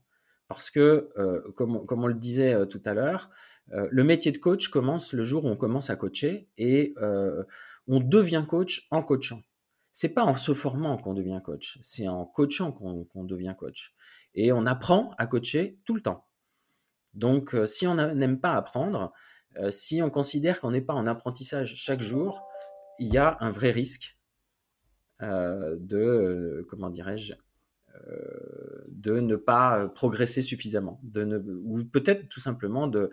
[0.49, 3.31] Parce que, euh, comme, on, le disait euh, tout à l'heure,
[3.71, 6.95] le métier de coach commence le jour où on commence à coacher et
[7.87, 9.43] on devient coach en coachant.
[9.93, 13.95] C'est pas en se formant qu'on devient coach, c'est en coachant qu'on devient coach
[14.35, 16.27] et on apprend à coacher tout le temps.
[17.15, 19.13] Donc, euh, si on n'aime pas apprendre,
[19.57, 22.47] euh, si on considère qu'on n'est pas en apprentissage chaque jour,
[22.99, 24.19] il y a un vrai risque
[25.23, 27.33] euh, de, comment dirais-je,
[28.87, 33.11] de ne pas progresser suffisamment, de ne, ou peut-être tout simplement de,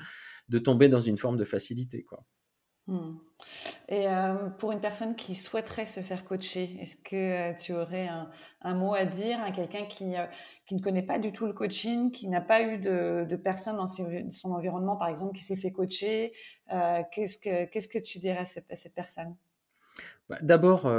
[0.50, 2.24] de tomber dans une forme de facilité, quoi.
[2.88, 3.16] Hmm.
[3.90, 8.08] Et euh, pour une personne qui souhaiterait se faire coacher, est-ce que euh, tu aurais
[8.62, 10.26] un, mot à dire à quelqu'un qui, euh,
[10.68, 13.88] qui ne connaît pas du tout le coaching, qui n'a pas eu de, personne dans
[13.88, 16.34] son environnement, par exemple, qui s'est fait coacher
[17.12, 19.36] Qu'est-ce que Qu'est-ce que tu dirais à cette, personne?
[20.30, 20.92] Bah, D'abord,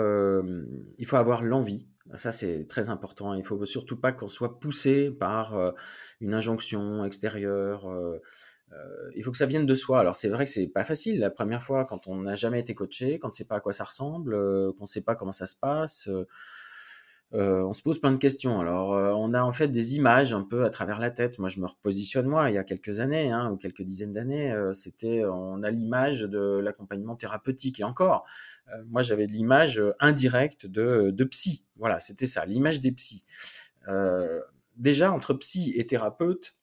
[0.98, 1.88] il faut avoir l'envie.
[2.14, 3.34] Ça, c'est très important.
[3.34, 5.56] Il faut surtout pas qu'on soit poussé par
[6.20, 7.88] une injonction extérieure
[8.72, 10.00] euh, il faut que ça vienne de soi.
[10.00, 12.74] Alors c'est vrai que c'est pas facile la première fois quand on n'a jamais été
[12.74, 15.14] coaché, quand on ne sait pas à quoi ça ressemble, euh, qu'on ne sait pas
[15.14, 16.08] comment ça se passe.
[17.34, 18.60] Euh, on se pose plein de questions.
[18.60, 21.38] Alors, on a en fait des images un peu à travers la tête.
[21.40, 24.54] Moi, je me repositionne moi il y a quelques années hein, ou quelques dizaines d'années.
[24.72, 28.24] C'était, on a l'image de l'accompagnement thérapeutique et encore.
[28.86, 31.64] moi, j'avais l'image indirecte de, de psy.
[31.76, 33.24] Voilà, c'était ça, l'image des psys.
[34.76, 36.55] déjà entre psy et thérapeute,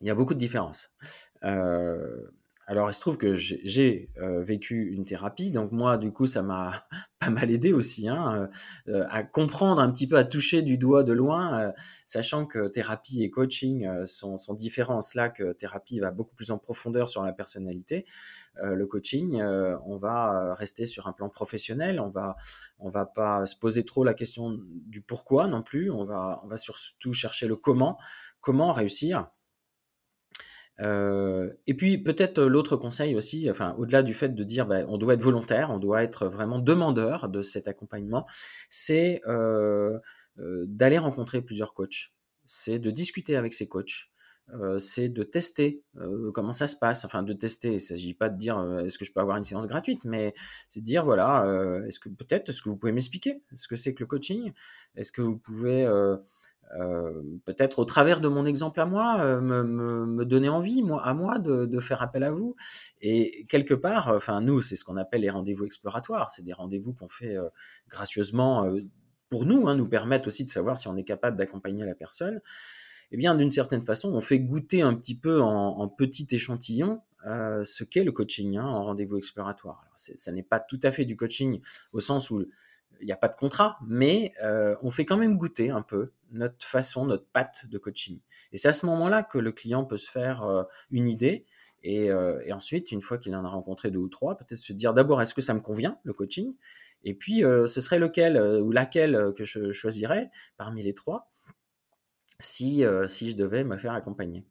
[0.00, 0.90] il y a beaucoup de différences.
[1.44, 2.30] Euh,
[2.66, 6.40] alors, il se trouve que j'ai euh, vécu une thérapie, donc moi, du coup, ça
[6.42, 6.84] m'a
[7.18, 8.48] pas mal aidé aussi hein,
[8.86, 11.72] euh, à comprendre un petit peu, à toucher du doigt de loin,
[12.06, 14.98] sachant que thérapie et coaching sont, sont, différents.
[14.98, 18.06] En cela que thérapie va beaucoup plus en profondeur sur la personnalité.
[18.62, 22.36] le coaching, on va rester sur un plan professionnel, on va
[22.78, 26.46] on va pas se poser trop la question du pourquoi non plus, on va on
[26.46, 27.98] va surtout chercher le comment,
[28.40, 29.28] comment réussir?
[30.80, 34.86] Euh, et puis peut-être euh, l'autre conseil aussi, enfin au-delà du fait de dire ben,
[34.88, 38.26] on doit être volontaire, on doit être vraiment demandeur de cet accompagnement,
[38.68, 39.98] c'est euh,
[40.38, 42.12] d'aller rencontrer plusieurs coachs,
[42.46, 44.10] c'est de discuter avec ces coachs,
[44.78, 45.84] c'est de tester
[46.32, 47.68] comment ça se passe, enfin de tester.
[47.68, 50.32] Il ne s'agit pas de dire est-ce que je peux avoir une séance gratuite, mais
[50.68, 51.44] c'est de dire voilà,
[51.86, 54.52] est-ce que peut-être est-ce que vous pouvez m'expliquer ce que c'est que le coaching,
[54.96, 55.86] est-ce que vous pouvez
[57.44, 61.80] peut-être au travers de mon exemple à moi, euh, me, donner envie, à moi, de,
[61.80, 62.56] faire appel à vous.
[63.00, 66.30] Et quelque part, enfin, nous, c'est ce qu'on appelle les rendez-vous exploratoires.
[66.30, 67.48] C'est des rendez-vous qu'on fait euh,
[67.88, 68.70] gracieusement
[69.30, 72.40] pour nous, hein, nous permettent aussi de savoir si on est capable d'accompagner la personne.
[73.12, 77.64] Eh bien, d'une certaine façon, on fait goûter un petit peu en, petit échantillon euh,
[77.64, 79.80] ce qu'est le coaching hein, en rendez-vous exploratoire.
[79.82, 81.60] Alors, ça n'est pas tout à fait du coaching
[81.92, 82.44] au sens où
[83.00, 86.12] il n'y a pas de contrat, mais euh, on fait quand même goûter un peu
[86.30, 88.20] notre façon, notre patte de coaching.
[88.52, 91.46] Et c'est à ce moment-là que le client peut se faire euh, une idée.
[91.82, 94.72] Et, euh, et, ensuite, une fois qu'il en a rencontré deux ou trois, peut-être se
[94.72, 96.54] dire d'abord est-ce que ça me convient le coaching?
[97.02, 101.30] Et puis ce serait lequel ou laquelle que je choisirais parmi les trois
[102.38, 104.44] si, si je devais me faire accompagner?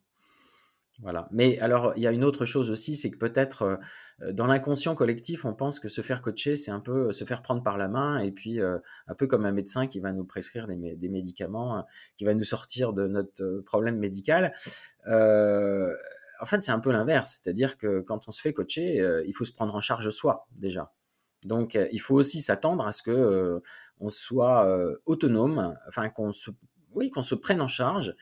[1.01, 1.29] Voilà.
[1.31, 3.79] Mais alors, il y a une autre chose aussi, c'est que peut-être
[4.21, 7.41] euh, dans l'inconscient collectif, on pense que se faire coacher, c'est un peu se faire
[7.41, 8.77] prendre par la main, et puis euh,
[9.07, 11.85] un peu comme un médecin qui va nous prescrire des, médicaments, hein,
[12.17, 14.53] qui va nous sortir de notre euh, problème médical.
[15.05, 19.45] en fait, c'est un peu l'inverse, c'est-à-dire que quand on se fait coacher, il faut
[19.45, 20.93] se prendre en charge soi déjà.
[21.45, 23.61] Donc, il faut aussi s'attendre à ce que
[23.99, 24.67] on soit
[25.05, 26.51] autonome, enfin qu'on se,
[26.93, 28.15] oui, qu'on se prenne en charge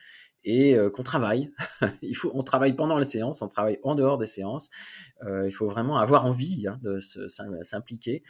[0.44, 1.50] et euh, qu'on travaille.
[2.02, 4.70] il faut, on travaille pendant les séances, on travaille en dehors des séances.
[5.22, 8.22] Euh, il faut vraiment avoir envie hein, de s'impliquer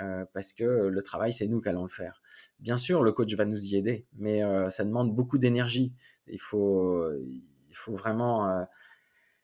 [0.00, 2.22] euh, parce que le travail, c'est nous qui allons le faire.
[2.60, 5.92] Bien sûr, le coach va nous y aider, mais ça demande beaucoup d'énergie.
[6.26, 8.66] Il faut, il faut vraiment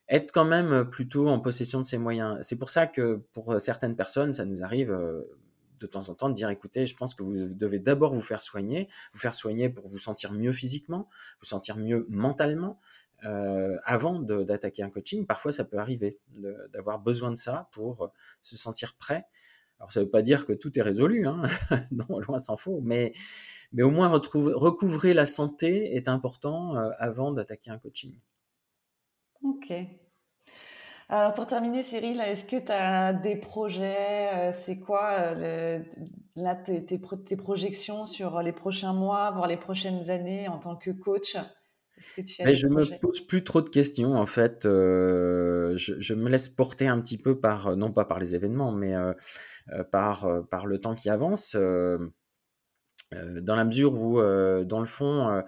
[0.08, 2.38] être quand même plutôt en possession de ses moyens.
[2.40, 4.96] C'est pour ça que pour certaines personnes, ça nous arrive
[5.80, 8.42] de temps en temps de dire écoutez, je pense que vous devez d'abord vous faire
[8.42, 11.08] soigner, vous faire soigner pour vous sentir mieux physiquement,
[11.40, 12.78] vous sentir mieux mentalement.
[13.24, 16.18] Euh, avant d'attaquer un coaching, parfois ça peut arriver
[16.72, 18.08] d'avoir besoin de ça pour euh,
[18.40, 19.26] se sentir prêt.
[19.78, 21.42] Alors ça ne veut pas dire que tout est résolu, hein
[21.90, 23.12] non, loin s'en faut, mais,
[23.72, 28.14] mais au moins retrouver, recouvrer la santé est important euh, avant d'attaquer un coaching.
[29.42, 29.72] Ok,
[31.10, 35.80] alors pour terminer, Cyril, est-ce que tu as des projets euh, C'est quoi euh,
[36.36, 40.92] là tes, tes, projections sur les prochains mois, voire les prochaines années en tant que
[40.92, 41.34] coach?
[41.98, 44.64] Est-ce que tu as Je me pose plus trop de questions en fait.
[44.66, 48.94] Euh, je, me laisse porter un petit peu par, non pas par les événements, mais
[49.90, 51.56] par, par le temps qui avance.
[53.12, 54.20] Dans la mesure où,
[54.64, 55.42] dans le fond,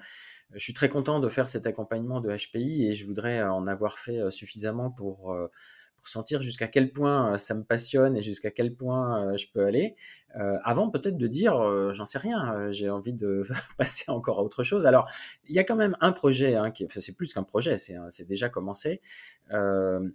[0.54, 3.98] je suis très content de faire cet accompagnement de HPI et je voudrais en avoir
[3.98, 5.50] fait euh, suffisamment pour, euh,
[5.96, 9.64] pour sentir jusqu'à quel point euh, ça me passionne et jusqu'à quel point je peux
[9.64, 9.96] aller.
[10.34, 11.54] avant peut-être de dire,
[11.92, 13.44] j'en sais rien, j'ai envie de
[13.78, 14.86] passer encore à autre chose.
[14.86, 15.10] Alors,
[15.46, 18.48] il y a quand même un projet, hein, qui, c'est plus qu'un projet, c'est déjà
[18.48, 19.00] commencé.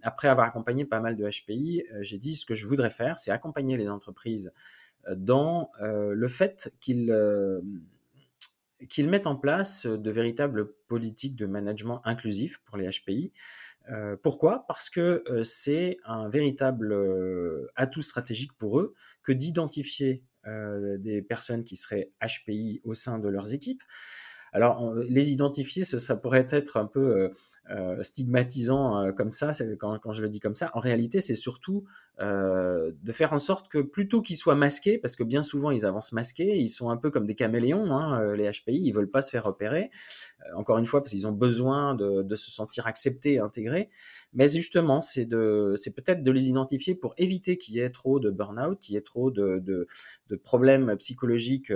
[0.02, 3.30] après avoir accompagné pas mal de HPI, j'ai dit ce que je voudrais faire, c'est
[3.30, 4.52] accompagner les entreprises
[5.16, 7.12] dans le fait qu'ils
[8.88, 13.32] qu'ils mettent en place de véritables politiques de management inclusif pour les HPI.
[13.90, 14.64] Euh, pourquoi?
[14.68, 20.22] Parce que euh, c'est un véritable euh, atout stratégique pour eux que d'identifier
[20.98, 23.82] des personnes qui seraient HPI au sein de leurs équipes.
[24.54, 27.30] Alors, les identifier, ça, pourrait être un peu
[28.00, 30.70] stigmatisant comme ça, quand, je le dis comme ça.
[30.72, 31.84] En réalité, c'est surtout
[32.20, 35.86] euh, de faire en sorte que plutôt qu'ils soient masqués, parce que bien souvent ils
[35.86, 39.10] avancent masqués, ils sont un peu comme des caméléons, hein, euh, les HPI, ils veulent
[39.10, 39.92] pas se faire repérer,
[40.40, 43.88] euh, encore une fois parce qu'ils ont besoin de, se sentir acceptés intégrés,
[44.32, 48.80] mais justement c'est peut-être de les identifier pour éviter qu'il y ait trop de burn-out,
[48.80, 49.86] qu'il y ait trop de,
[50.42, 51.72] problèmes psychologiques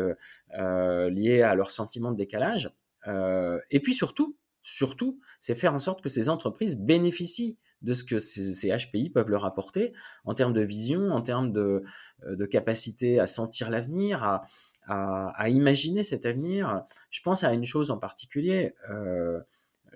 [0.57, 2.73] liés à leur sentiment de décalage,
[3.07, 8.19] et puis surtout, surtout, c'est faire en sorte que ces entreprises bénéficient de ce que
[8.19, 9.93] ces, HPI peuvent leur apporter
[10.25, 11.83] en termes de vision, en termes de,
[12.27, 14.41] euh, capacité à sentir l'avenir,
[14.87, 16.83] à, imaginer cet avenir.
[17.11, 18.75] Je pense à une chose en particulier.
[18.91, 19.41] Euh,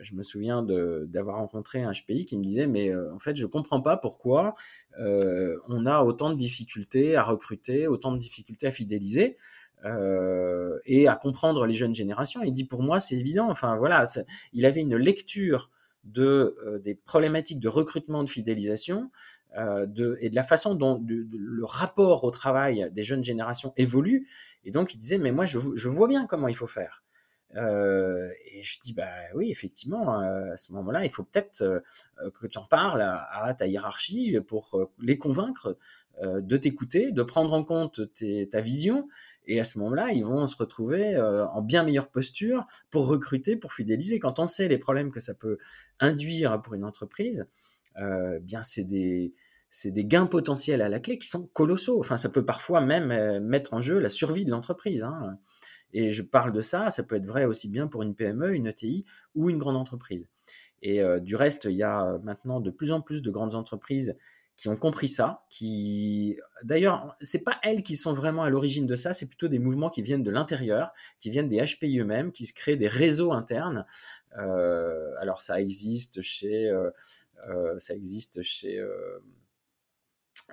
[0.01, 3.81] je me souviens d'avoir rencontré un HPI qui me disait mais en fait je comprends
[3.81, 4.55] pas pourquoi
[4.99, 9.39] on a autant de difficultés à recruter, autant de difficultés à fidéliser.
[10.85, 12.43] et à comprendre les jeunes générations.
[12.43, 13.51] Il dit pour moi c'est évident.
[13.51, 14.05] Enfin voilà,
[14.53, 15.71] il avait une lecture
[16.07, 19.11] de des problématiques de recrutement, de fidélisation,
[19.57, 24.29] de, et de la façon dont le rapport au travail des jeunes générations évolue.
[24.65, 27.03] Et donc il disait mais moi je, je vois bien comment il faut faire.
[27.55, 32.31] Euh, et je dis, bah oui, effectivement, euh, à ce moment-là, il faut peut-être euh,
[32.41, 35.77] que tu en parles à, ta hiérarchie pour les convaincre
[36.23, 38.01] de t'écouter, de prendre en compte
[38.51, 39.07] ta vision.
[39.47, 43.73] Et à ce moment-là, ils vont se retrouver en bien meilleure posture pour recruter, pour
[43.73, 44.19] fidéliser.
[44.19, 45.59] Quand on sait les problèmes que ça peut
[46.01, 47.47] induire pour une entreprise,
[48.41, 49.35] bien c'est des,
[50.05, 52.01] gains potentiels à la clé qui sont colossaux.
[52.01, 55.05] Enfin, ça peut parfois même mettre en jeu la survie de l'entreprise.
[55.05, 55.39] Hein.
[55.93, 58.67] Et je parle de ça, ça peut être vrai aussi bien pour une PME, une
[58.67, 60.29] ETI ou une grande entreprise.
[60.83, 64.17] Et euh, du reste, il y a maintenant de plus en plus de grandes entreprises
[64.57, 68.97] qui ont compris ça, qui d'ailleurs, c'est pas elles qui sont vraiment à l'origine de
[68.97, 72.47] ça, c'est plutôt des mouvements qui viennent de l'intérieur, qui viennent des HPI eux-mêmes, qui
[72.47, 73.85] se créent des réseaux internes.
[74.39, 76.91] Euh, alors ça existe chez, euh,
[77.79, 78.83] ça existe chez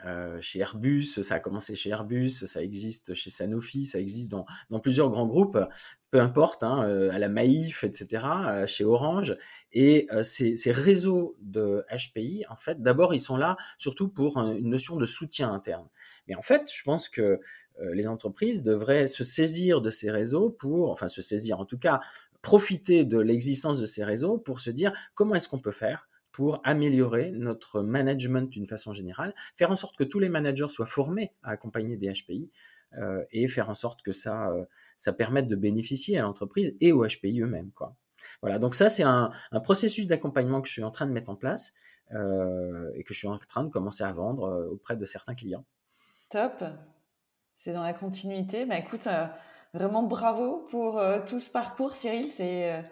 [0.05, 4.45] euh, chez Airbus, ça a commencé chez Airbus, ça existe chez Sanofi, ça existe dans,
[4.69, 5.57] dans plusieurs grands groupes,
[6.11, 9.37] peu importe, hein, euh, à la Maïf, etc., euh, chez Orange.
[9.71, 14.69] Et ces, ces, réseaux de HPI, en fait, d'abord, ils sont là surtout pour une
[14.69, 15.87] notion de soutien interne.
[16.27, 17.39] Mais en fait, je pense que
[17.93, 22.01] les entreprises devraient se saisir de ces réseaux pour, enfin se saisir en tout cas,
[22.43, 26.59] profiter de l'existence de ces réseaux pour se dire comment est-ce qu'on peut faire pour
[26.63, 31.31] améliorer notre management d'une façon générale, faire en sorte que tous les managers soient formés
[31.43, 32.51] à accompagner des HPI
[32.97, 34.65] euh, et faire en sorte que ça, euh,
[34.97, 37.71] ça permette de bénéficier à l'entreprise et aux HPI eux-mêmes.
[38.41, 39.31] Voilà, donc ça c'est un,
[39.63, 41.73] processus d'accompagnement que je suis en train de mettre en place
[42.13, 45.65] euh, et que je suis en train de commencer à vendre auprès de certains clients.
[46.31, 46.63] Top,
[47.57, 48.65] c'est dans la continuité.
[48.65, 49.07] Bah, écoute,
[49.73, 52.83] vraiment bravo pour tout ce parcours Cyril, c'est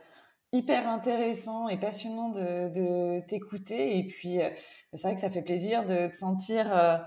[0.53, 3.97] hyper intéressant et passionnant de, t'écouter.
[3.97, 4.49] Et puis, euh,
[4.93, 6.97] c'est vrai que ça fait plaisir de te sentir euh,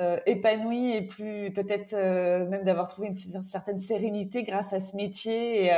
[0.00, 5.70] euh épanoui et plus peut-être même d'avoir trouvé une, certaine sérénité grâce à ce métier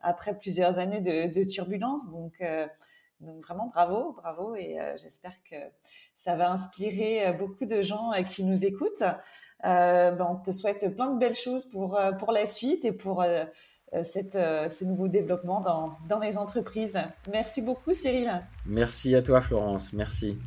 [0.00, 2.08] après plusieurs années de, de turbulence.
[2.10, 2.42] Donc,
[3.20, 4.54] vraiment bravo, bravo.
[4.54, 5.56] Et j'espère que
[6.16, 9.04] ça va inspirer beaucoup de gens qui nous écoutent.
[9.62, 13.22] Ben, on te souhaite plein de belles choses pour, pour la suite et pour
[14.02, 16.98] cette, euh, ce nouveau développement dans, dans les entreprises.
[17.30, 18.42] Merci beaucoup Cyril.
[18.66, 20.38] Merci à toi Florence, merci.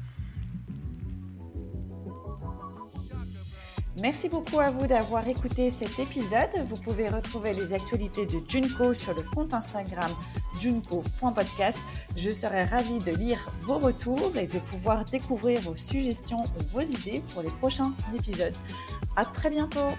[4.02, 6.50] Merci beaucoup à vous d'avoir écouté cet épisode.
[6.68, 10.10] Vous pouvez retrouver les actualités de Junko sur le compte Instagram
[10.60, 11.78] junko.podcast.
[12.18, 16.82] Je serai ravie de lire vos retours et de pouvoir découvrir vos suggestions ou vos
[16.82, 18.56] idées pour les prochains épisodes.
[19.16, 19.90] À très bientôt!